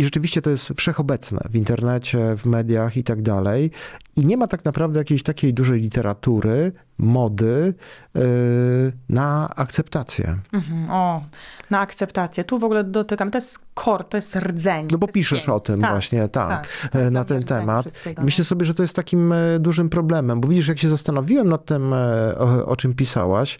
I 0.01 0.05
rzeczywiście 0.05 0.43
to 0.43 0.51
jest 0.51 0.73
wszechobecne 0.77 1.41
w 1.51 1.57
internecie, 1.57 2.37
w 2.37 2.47
mediach 2.47 2.97
i 2.97 3.05
tak 3.05 3.23
dalej. 3.23 3.71
I 4.17 4.27
nie 4.27 4.37
ma 4.37 4.47
tak 4.47 4.65
naprawdę 4.65 4.99
jakiejś 4.99 5.23
takiej 5.23 5.55
dużej 5.55 5.81
literatury, 5.81 6.73
mody 6.99 7.75
yy, 8.15 8.23
na 9.09 9.51
akceptację. 9.57 10.39
Mhm, 10.53 10.91
o, 10.91 11.25
na 11.71 11.81
akceptację. 11.81 12.45
Tu 12.45 12.59
w 12.59 12.65
ogóle 12.65 12.85
dotykam, 12.85 13.31
to 13.31 13.39
jest 13.39 13.59
kor, 13.75 14.09
to 14.09 14.17
jest 14.17 14.37
rdzeń. 14.37 14.89
No 14.91 14.99
bo 14.99 15.09
piszesz 15.09 15.49
o 15.49 15.61
tym 15.61 15.81
Tak, 15.81 15.91
właśnie, 15.91 16.29
tak, 16.29 16.69
e, 16.95 17.01
jest 17.01 17.13
na 17.13 17.25
ten 17.25 17.43
temat. 17.43 17.87
Myślę 18.23 18.45
sobie, 18.45 18.65
że 18.65 18.75
to 18.75 18.83
jest 18.83 18.97
takim 18.97 19.33
e, 19.33 19.59
dużym 19.59 19.89
problemem, 19.89 20.41
bo 20.41 20.49
widzisz, 20.49 20.69
jak 20.69 20.79
się 20.79 20.89
zastanowiłem 20.89 21.49
nad 21.49 21.65
tym, 21.65 21.93
e, 21.93 21.97
o, 22.39 22.67
o 22.67 22.77
czym 22.77 22.95
pisałaś, 22.95 23.59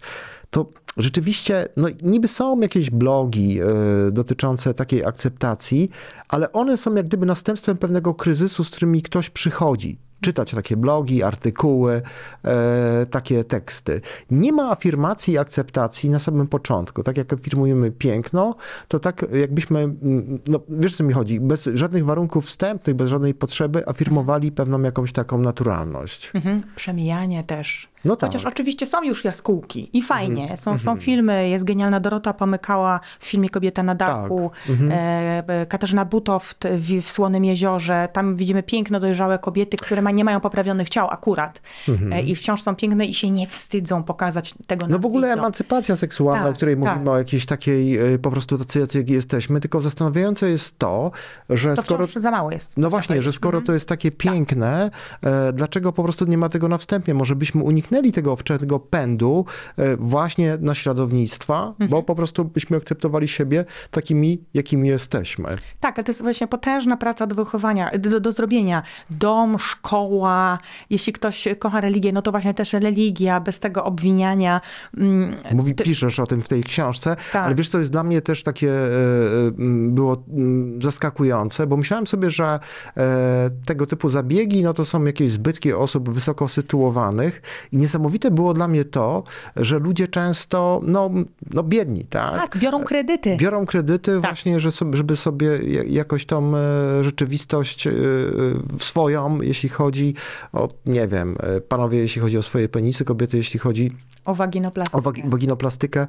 to 0.51 0.65
rzeczywiście, 0.97 1.67
no 1.77 1.87
niby 2.01 2.27
są 2.27 2.59
jakieś 2.59 2.89
blogi 2.89 3.59
e, 3.59 3.65
dotyczące 4.11 4.73
takiej 4.73 5.05
akceptacji, 5.05 5.89
ale 6.29 6.51
one 6.51 6.77
są 6.77 6.95
jak 6.95 7.05
gdyby 7.05 7.25
następstwem 7.25 7.77
pewnego 7.77 8.13
kryzysu, 8.13 8.63
z 8.63 8.69
którymi 8.69 9.01
ktoś 9.01 9.29
przychodzi. 9.29 9.97
Czytać 10.21 10.51
takie 10.51 10.77
blogi, 10.77 11.23
artykuły, 11.23 12.01
e, 12.45 13.05
takie 13.05 13.43
teksty. 13.43 14.01
Nie 14.31 14.53
ma 14.53 14.71
afirmacji 14.71 15.33
i 15.33 15.37
akceptacji 15.37 16.09
na 16.09 16.19
samym 16.19 16.47
początku. 16.47 17.03
Tak 17.03 17.17
jak 17.17 17.33
afirmujemy 17.33 17.91
piękno, 17.91 18.55
to 18.87 18.99
tak 18.99 19.25
jakbyśmy, 19.33 19.79
mm, 19.79 20.39
no 20.47 20.59
wiesz 20.69 20.95
co 20.95 21.03
mi 21.03 21.13
chodzi, 21.13 21.39
bez 21.39 21.69
żadnych 21.73 22.05
warunków 22.05 22.45
wstępnych, 22.45 22.95
bez 22.95 23.09
żadnej 23.09 23.33
potrzeby 23.33 23.87
afirmowali 23.87 24.51
pewną 24.51 24.81
jakąś 24.81 25.11
taką 25.11 25.37
naturalność. 25.37 26.31
Mhm, 26.33 26.63
przemijanie 26.75 27.43
też. 27.43 27.90
No 28.05 28.15
tak. 28.15 28.29
Chociaż 28.29 28.45
oczywiście 28.45 28.85
są 28.85 29.03
już 29.03 29.25
jaskółki 29.25 29.89
i 29.93 30.01
fajnie. 30.01 30.57
Są, 30.57 30.77
są 30.77 30.97
filmy, 30.97 31.49
jest 31.49 31.65
genialna 31.65 31.99
Dorota 31.99 32.33
Pomykała 32.33 32.99
w 33.19 33.25
filmie 33.25 33.49
Kobieta 33.49 33.83
na 33.83 33.95
dachu, 33.95 34.51
e, 34.91 35.43
e, 35.47 35.65
Katarzyna 35.65 36.05
Butoft 36.05 36.67
w, 36.77 37.01
w 37.01 37.11
Słonym 37.11 37.45
Jeziorze. 37.45 38.09
Tam 38.13 38.35
widzimy 38.35 38.63
piękno 38.63 38.99
dojrzałe 38.99 39.39
kobiety, 39.39 39.77
które 39.77 40.01
ma, 40.01 40.11
nie 40.11 40.23
mają 40.23 40.39
poprawionych 40.39 40.89
ciał 40.89 41.07
akurat. 41.09 41.61
E, 42.11 42.21
I 42.21 42.35
wciąż 42.35 42.61
są 42.61 42.75
piękne 42.75 43.05
i 43.05 43.13
się 43.13 43.29
nie 43.29 43.47
wstydzą 43.47 44.03
pokazać 44.03 44.53
tego 44.67 44.87
No 44.87 44.99
w 44.99 45.05
ogóle 45.05 45.27
widzom. 45.27 45.39
emancypacja 45.39 45.95
seksualna, 45.95 46.43
Tak, 46.43 46.51
o 46.51 46.55
której 46.55 46.75
tak. 46.75 46.93
mówimy, 46.93 47.11
o 47.11 47.17
jakiejś 47.17 47.45
takiej 47.45 47.99
po 48.21 48.31
prostu 48.31 48.57
tacy, 48.57 48.79
jacy 48.79 49.05
jesteśmy, 49.07 49.59
tylko 49.59 49.81
zastanawiające 49.81 50.49
jest 50.49 50.79
to, 50.79 51.11
że 51.49 51.75
To 51.75 51.81
skoro... 51.81 52.07
za 52.07 52.31
mało 52.31 52.51
jest. 52.51 52.77
No 52.77 52.89
właśnie, 52.89 53.21
że 53.21 53.31
skoro 53.31 53.61
to 53.61 53.73
jest 53.73 53.87
takie 53.87 54.11
piękne, 54.11 54.91
e, 55.23 55.53
dlaczego 55.53 55.93
po 55.93 56.03
prostu 56.03 56.25
nie 56.25 56.37
ma 56.37 56.49
tego 56.49 56.67
na 56.67 56.77
wstępie? 56.77 57.13
Może 57.13 57.35
byśmy 57.35 57.63
uniknęli 57.63 57.90
tego 58.13 58.31
owczego 58.31 58.79
pędu 58.79 59.45
e, 59.77 59.97
właśnie 59.97 60.57
naśladownictwa, 60.61 61.73
bo 61.89 62.03
po 62.03 62.15
prostu 62.15 62.45
byśmy 62.45 62.77
akceptowali 62.77 63.27
siebie 63.27 63.65
takimi, 63.91 64.41
jakimi 64.53 64.87
jesteśmy. 64.87 65.57
Tak, 65.79 65.97
ale 65.97 66.03
to 66.03 66.09
jest 66.09 66.21
właśnie 66.21 66.47
potężna 66.47 66.97
praca 66.97 67.27
do 67.27 67.35
wychowania, 67.35 67.91
do, 67.99 68.19
do 68.19 68.31
zrobienia. 68.31 68.83
Dom, 69.09 69.59
szkoła, 69.59 70.57
jeśli 70.89 71.13
ktoś 71.13 71.47
kocha 71.59 71.81
religię, 71.81 72.11
no 72.11 72.21
to 72.21 72.31
właśnie 72.31 72.53
też 72.53 72.73
religia, 72.73 73.39
bez 73.39 73.59
tego 73.59 73.83
obwiniania. 73.83 74.61
Mm, 74.97 75.35
Mówi, 75.51 75.75
piszesz 75.75 76.19
o 76.19 76.25
tym 76.25 76.41
w 76.41 76.47
tej 76.47 76.63
książce, 76.63 77.15
Tak. 77.31 77.45
ale 77.45 77.55
wiesz, 77.55 77.69
co 77.69 77.79
jest 77.79 77.91
dla 77.91 78.03
mnie 78.03 78.21
też 78.21 78.43
takie 78.43 78.71
e, 78.71 78.85
e, 78.85 79.51
było 79.89 80.23
zaskakujące, 80.79 81.67
bo 81.67 81.77
myślałem 81.77 82.07
sobie, 82.07 82.31
że 82.31 82.59
tego 83.65 83.85
typu 83.85 84.09
zabiegi, 84.09 84.63
no 84.63 84.73
to 84.73 84.85
są 84.85 85.05
jakieś 85.05 85.31
zbytki 85.31 85.73
osób 85.73 86.09
wysoko 86.09 86.47
sytuowanych 86.47 87.41
i 87.71 87.77
niesamowite 87.81 88.31
było 88.31 88.53
dla 88.53 88.67
mnie 88.67 88.85
to, 88.85 89.23
że 89.55 89.79
ludzie 89.79 90.07
często, 90.07 90.81
no, 90.83 91.09
no 91.53 91.63
biedni, 91.63 92.05
tak? 92.05 92.41
tak, 92.41 92.57
biorą 92.57 92.83
kredyty. 92.83 93.37
Biorą 93.37 93.65
kredyty 93.65 94.11
Tak. 94.11 94.21
właśnie, 94.21 94.59
że 94.59 94.71
sobie, 94.71 94.97
żeby 94.97 95.15
sobie 95.15 95.47
ja- 95.67 95.83
jakoś 95.83 96.25
tą 96.25 96.55
e, 96.55 97.03
rzeczywistość 97.03 97.87
e, 97.87 97.91
e, 97.91 97.93
swoją, 98.79 99.41
jeśli 99.41 99.69
chodzi 99.69 100.13
o, 100.53 100.69
nie 100.85 101.07
wiem, 101.07 101.37
panowie, 101.69 101.99
jeśli 101.99 102.21
chodzi 102.21 102.37
o 102.37 102.41
swoje 102.41 102.69
penisy, 102.69 103.05
kobiety, 103.05 103.37
jeśli 103.37 103.59
chodzi 103.59 103.91
O 104.25 104.33
waginoplastykę. 104.33 104.97
o 104.97 105.01
wagi- 105.01 105.29
waginoplastykę, 105.29 106.07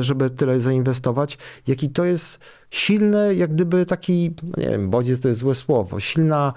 żeby 0.00 0.30
tyle 0.30 0.60
zainwestować. 0.60 1.38
Jaki 1.66 1.90
to 1.90 2.04
jest 2.04 2.38
silny, 2.70 3.34
jak 3.34 3.54
gdyby 3.54 3.86
taki, 3.86 4.34
no 4.42 4.62
nie 4.62 4.70
wiem, 4.70 4.90
bodziec 4.90 5.20
to 5.20 5.28
jest 5.28 5.40
złe 5.40 5.54
słowo, 5.54 6.00
silna 6.00 6.52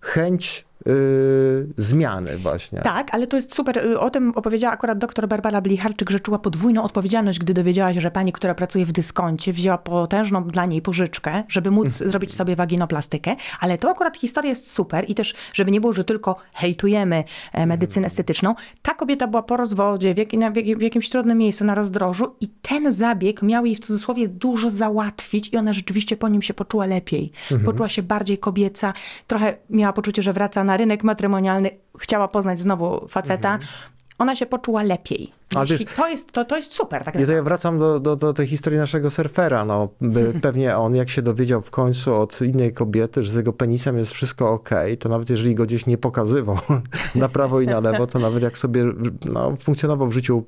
chęć 0.00 0.64
y, 0.86 1.66
zmiany 1.76 2.38
właśnie. 2.38 2.78
Tak, 2.80 3.14
ale 3.14 3.26
to 3.26 3.36
jest 3.36 3.54
super. 3.54 3.78
Y, 3.78 4.00
O 4.00 4.10
tym 4.10 4.32
opowiedziała 4.34 4.72
akurat 4.72 4.98
dr 4.98 5.28
Barbara 5.28 5.60
Blicharczyk, 5.60 6.10
że 6.10 6.20
czuła 6.20 6.38
podwójną 6.38 6.82
odpowiedzialność, 6.82 7.38
gdy 7.38 7.54
dowiedziała 7.54 7.94
się, 7.94 8.00
że 8.00 8.10
pani, 8.10 8.32
która 8.32 8.54
pracuje 8.54 8.86
w 8.86 8.92
dyskoncie, 8.92 9.52
wzięła 9.52 9.78
potężną 9.78 10.44
dla 10.44 10.66
niej 10.66 10.82
pożyczkę, 10.82 11.44
żeby 11.48 11.70
móc 11.70 11.88
zrobić 11.88 12.34
sobie 12.34 12.56
waginoplastykę. 12.56 13.36
Ale 13.60 13.78
to 13.78 13.90
akurat 13.90 14.16
historia 14.16 14.50
jest 14.50 14.72
super 14.72 15.04
i 15.10 15.14
też, 15.14 15.34
żeby 15.52 15.70
nie 15.70 15.80
było, 15.80 15.92
że 15.92 16.04
tylko 16.04 16.36
hejtujemy 16.54 17.24
e, 17.52 17.66
medycynę 17.66 18.06
estetyczną. 18.06 18.54
Ta 18.82 18.94
kobieta 18.94 19.26
była 19.26 19.42
po 19.42 19.56
rozwodzie, 19.56 20.14
w, 20.14 20.18
jak, 20.18 20.28
w, 20.30 20.56
jak- 20.66 20.78
w 20.78 20.82
jakimś 20.82 21.08
trudnym 21.08 21.38
miejscu 21.38 21.64
na 21.64 21.74
rozdrożu 21.74 22.36
i 22.40 22.48
ten 22.48 22.92
zabieg 22.92 23.42
miał 23.42 23.66
jej 23.66 23.76
w 23.76 23.80
cudzysłowie 23.80 24.28
dużo 24.28 24.70
załatwić 24.70 25.48
i 25.52 25.56
ona 25.56 25.72
rzeczywiście 25.72 26.16
po 26.16 26.28
nim 26.28 26.42
się 26.42 26.54
poczuła 26.54 26.86
lepiej. 26.86 27.30
Poczuła 27.64 27.88
się 27.88 28.02
bardziej 28.02 28.38
kobieca, 28.38 28.92
trochę 29.26 29.56
miała 29.70 29.92
poczucie, 29.92 30.22
że 30.22 30.32
wraca 30.32 30.64
na 30.64 30.73
rynek 30.76 31.04
matrymonialny, 31.04 31.70
chciała 31.98 32.28
poznać 32.28 32.60
znowu 32.60 33.08
faceta. 33.08 33.58
Ona 34.18 34.36
się 34.36 34.46
poczuła 34.46 34.82
lepiej. 34.82 35.32
Wiesz- 35.70 35.84
to, 35.96 36.08
jest, 36.08 36.32
to, 36.32 36.44
to 36.44 36.56
jest 36.56 36.72
super. 36.72 37.04
Tak 37.04 37.14
Ja 37.14 37.26
to 37.26 37.32
ja 37.32 37.42
wracam 37.42 37.78
do, 37.78 38.00
do, 38.00 38.16
do 38.16 38.32
tej 38.32 38.46
historii 38.46 38.78
naszego 38.78 39.10
surfera. 39.10 39.64
No, 39.64 39.88
pewnie 40.42 40.76
on, 40.76 40.94
jak 40.94 41.08
się 41.08 41.22
dowiedział 41.22 41.60
w 41.60 41.70
końcu 41.70 42.14
od 42.14 42.40
innej 42.40 42.72
kobiety, 42.72 43.24
że 43.24 43.30
z 43.30 43.34
jego 43.34 43.52
penisem 43.52 43.98
jest 43.98 44.12
wszystko 44.12 44.50
ok, 44.50 44.70
to 44.98 45.08
nawet 45.08 45.30
jeżeli 45.30 45.54
go 45.54 45.64
gdzieś 45.64 45.86
nie 45.86 45.98
pokazywał 45.98 46.58
na 47.14 47.28
prawo 47.28 47.60
i 47.60 47.66
na 47.66 47.80
lewo, 47.80 48.06
to 48.06 48.18
nawet 48.18 48.42
jak 48.42 48.58
sobie 48.58 48.84
no, 49.24 49.56
funkcjonował 49.56 50.08
w 50.08 50.12
życiu 50.12 50.44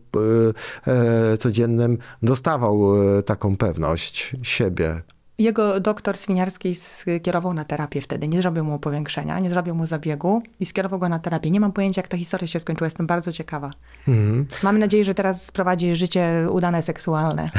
e, 0.87 1.39
codziennym, 1.39 1.99
dostawał 2.23 3.03
e, 3.19 3.23
taką 3.23 3.57
pewność 3.57 4.37
siebie. 4.43 5.03
Jego 5.39 5.81
doktor 5.81 6.17
Swiniarski 6.17 6.75
skierował 6.75 7.55
na 7.55 7.65
terapię 7.65 8.01
wtedy. 8.01 8.29
Nie 8.29 8.43
zrobił 8.43 8.65
mu 8.65 8.79
powiększenia, 8.79 9.39
nie 9.39 9.51
zrobił 9.51 9.75
mu 9.75 9.87
zabiegu 9.87 10.43
i 10.61 10.67
skierował 10.67 10.99
go 10.99 11.09
na 11.09 11.19
terapię. 11.19 11.51
Nie 11.51 11.61
mam 11.61 11.73
pojęcia, 11.73 11.99
jak 12.01 12.09
ta 12.09 12.17
historia 12.17 12.47
się 12.47 12.61
skończyła. 12.61 12.87
Jestem 12.87 13.07
bardzo 13.07 13.33
ciekawa. 13.33 13.71
Mhm. 14.09 14.47
Mam 14.63 14.79
nadzieję, 14.79 15.05
że 15.05 15.15
teraz 15.15 15.47
sprowadzi 15.47 15.97
życie 15.97 16.47
udane 16.51 16.83
seksualne. 16.83 17.51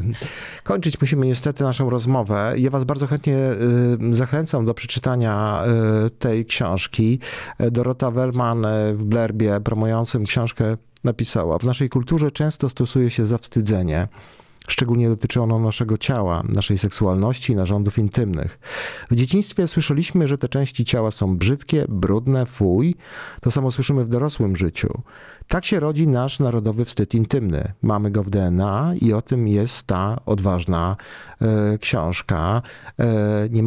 Kończyć 0.64 1.00
musimy 1.00 1.26
niestety 1.26 1.64
naszą 1.64 1.90
rozmowę. 1.90 2.54
Ja 2.56 2.70
was 2.70 2.84
bardzo 2.84 3.06
chętnie 3.06 3.36
y, 3.36 4.14
zachęcam 4.14 4.64
do 4.64 4.74
przeczytania 4.74 5.64
y, 6.06 6.10
tej 6.10 6.46
książki. 6.46 7.20
Dorota 7.58 8.10
Wellman 8.10 8.64
y, 8.64 8.94
w 8.94 9.04
blerbie 9.04 9.60
promującym 9.60 10.24
książkę 10.24 10.76
napisała: 11.04 11.58
W 11.58 11.64
naszej 11.64 11.88
kulturze 11.88 12.30
często 12.30 12.68
stosuje 12.68 13.10
się 13.10 13.26
zawstydzenie. 13.26 14.08
Szczególnie 14.68 15.08
dotyczy 15.08 15.42
ono 15.42 15.58
naszego 15.58 15.98
ciała, 15.98 16.42
naszej 16.48 16.78
seksualności 16.78 17.52
i 17.52 17.56
narządów 17.56 17.98
intymnych. 17.98 18.58
W 19.10 19.14
dzieciństwie 19.14 19.68
słyszeliśmy, 19.68 20.28
że 20.28 20.38
te 20.38 20.48
części 20.48 20.84
ciała 20.84 21.10
są 21.10 21.36
brzydkie, 21.36 21.84
brudne, 21.88 22.46
fuj. 22.46 22.94
To 23.40 23.50
samo 23.50 23.70
słyszymy 23.70 24.04
w 24.04 24.08
dorosłym 24.08 24.56
życiu. 24.56 25.02
Tak 25.48 25.64
się 25.64 25.80
rodzi 25.80 26.08
nasz 26.08 26.40
narodowy 26.40 26.84
wstyd 26.84 27.14
intymny. 27.14 27.72
Mamy 27.82 28.10
go 28.10 28.22
w 28.22 28.30
DNA 28.30 28.94
i 29.00 29.12
o 29.12 29.22
tym 29.22 29.48
jest 29.48 29.86
ta 29.86 30.20
odważna 30.26 30.96
książka. 31.80 32.62
E, 33.00 33.48
nie, 33.50 33.62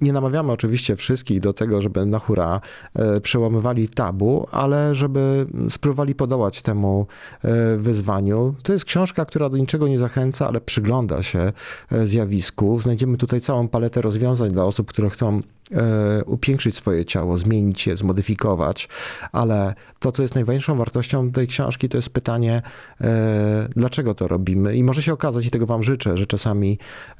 nie 0.00 0.12
namawiamy 0.12 0.52
oczywiście 0.52 0.96
wszystkich 0.96 1.40
do 1.40 1.52
tego, 1.52 1.82
żeby 1.82 2.06
na 2.06 2.18
hura 2.18 2.60
e, 2.94 3.20
przełamywali 3.20 3.88
tabu, 3.88 4.46
ale 4.52 4.94
żeby 4.94 5.46
spróbowali 5.68 6.14
podołać 6.14 6.62
temu 6.62 7.06
e, 7.44 7.76
wyzwaniu. 7.76 8.54
To 8.62 8.72
jest 8.72 8.84
książka, 8.84 9.24
która 9.24 9.48
do 9.48 9.56
niczego 9.56 9.88
nie 9.88 9.98
zachęca, 9.98 10.48
ale 10.48 10.60
przygląda 10.60 11.22
się 11.22 11.52
e, 11.92 12.06
zjawisku. 12.06 12.78
Znajdziemy 12.78 13.16
tutaj 13.16 13.40
całą 13.40 13.68
paletę 13.68 14.00
rozwiązań 14.00 14.50
dla 14.50 14.64
osób, 14.64 14.88
które 14.88 15.10
chcą 15.10 15.40
e, 15.72 16.24
upiększyć 16.24 16.76
swoje 16.76 17.04
ciało, 17.04 17.36
zmienić 17.36 17.86
je, 17.86 17.96
zmodyfikować, 17.96 18.88
ale 19.32 19.74
to, 19.98 20.12
co 20.12 20.22
jest 20.22 20.34
najważniejszą 20.34 20.76
wartością 20.76 21.30
tej 21.30 21.46
książki, 21.46 21.88
to 21.88 21.96
jest 21.96 22.10
pytanie, 22.10 22.62
e, 23.00 23.68
dlaczego 23.76 24.14
to 24.14 24.28
robimy. 24.28 24.76
I 24.76 24.84
może 24.84 25.02
się 25.02 25.12
okazać, 25.12 25.46
i 25.46 25.50
tego 25.50 25.66
Wam 25.66 25.82
życzę, 25.82 26.18
że 26.18 26.26
czasami 26.26 26.78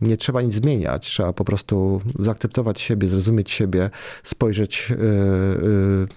nie 0.00 0.16
trzeba 0.16 0.42
nic 0.42 0.54
zmieniać, 0.54 1.06
trzeba 1.06 1.32
po 1.32 1.44
prostu 1.44 2.00
zaakceptować 2.18 2.80
siebie, 2.80 3.08
zrozumieć 3.08 3.50
siebie, 3.50 3.90
spojrzeć 4.22 4.88
e, 4.90 4.94
e, 4.94 4.98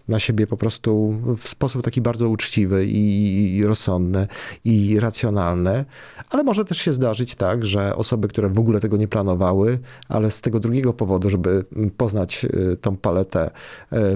na 0.07 0.19
siebie 0.19 0.47
po 0.47 0.57
prostu 0.57 1.19
w 1.37 1.47
sposób 1.47 1.83
taki 1.83 2.01
bardzo 2.01 2.29
uczciwy 2.29 2.85
i, 2.87 3.63
rozsądny 3.65 4.27
i 4.65 4.99
racjonalny, 4.99 5.85
ale 6.29 6.43
może 6.43 6.65
też 6.65 6.77
się 6.77 6.93
zdarzyć 6.93 7.35
tak, 7.35 7.65
że 7.65 7.95
osoby, 7.95 8.27
które 8.27 8.49
w 8.49 8.59
ogóle 8.59 8.79
tego 8.79 8.97
nie 8.97 9.07
planowały, 9.07 9.79
ale 10.09 10.31
z 10.31 10.41
tego 10.41 10.59
drugiego 10.59 10.93
powodu, 10.93 11.29
żeby 11.29 11.65
poznać 11.97 12.45
tą 12.81 12.97
paletę 12.97 13.49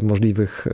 możliwych 0.01 0.67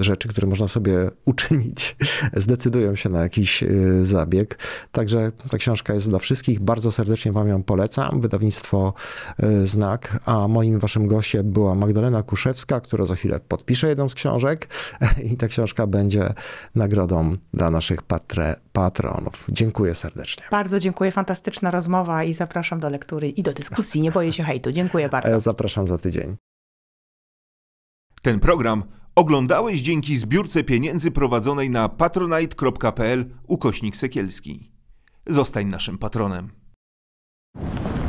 rzeczy, 0.00 0.28
które 0.28 0.48
można 0.48 0.68
sobie 0.68 1.10
uczynić, 1.24 1.96
zdecydują 2.36 2.96
się 2.96 3.08
na 3.08 3.20
jakiś 3.20 3.64
zabieg. 4.02 4.58
Także 4.92 5.32
ta 5.50 5.58
książka 5.58 5.94
jest 5.94 6.08
dla 6.08 6.18
wszystkich. 6.18 6.60
Bardzo 6.60 6.92
serdecznie 6.92 7.32
Wam 7.32 7.49
ją 7.50 7.62
polecam. 7.62 8.20
Wydawnictwo 8.20 8.94
y, 9.42 9.66
Znak, 9.66 10.18
a 10.26 10.48
moim 10.48 10.78
Waszym 10.78 11.06
gościem 11.06 11.52
była 11.52 11.74
Magdalena 11.74 12.22
Kuszewska, 12.22 12.80
która 12.80 13.04
za 13.04 13.16
chwilę 13.16 13.40
podpisze 13.40 13.88
jedną 13.88 14.08
z 14.08 14.14
książek 14.14 14.68
i 15.32 15.36
ta 15.36 15.48
książka 15.48 15.86
będzie 15.86 16.32
nagrodą 16.74 17.36
dla 17.54 17.70
naszych 17.70 18.02
patre, 18.02 18.56
patronów. 18.72 19.46
Dziękuję 19.48 19.94
serdecznie. 19.94 20.44
Bardzo 20.50 20.80
dziękuję, 20.80 21.10
fantastyczna 21.10 21.70
rozmowa 21.70 22.24
i 22.24 22.34
zapraszam 22.34 22.80
do 22.80 22.88
lektury 22.88 23.30
i 23.30 23.42
do 23.42 23.52
dyskusji. 23.52 24.00
Nie 24.00 24.10
boję 24.10 24.32
się 24.32 24.42
hejtu. 24.42 24.72
Dziękuję 24.72 25.08
bardzo. 25.14 25.28
E, 25.28 25.40
Zapraszam 25.40 25.88
za 25.88 25.98
tydzień. 25.98 26.36
Ten 28.22 28.40
program 28.40 28.84
oglądałeś 29.14 29.80
dzięki 29.80 30.16
zbiórce 30.16 30.64
pieniędzy 30.64 31.10
prowadzonej 31.10 31.70
na 31.70 31.88
patronite.pl 31.88 33.30
ukośnik 33.46 33.96
sekielski. 33.96 34.72
Zostań 35.26 35.66
naszym 35.66 35.98
patronem. 35.98 36.59
you 37.56 37.99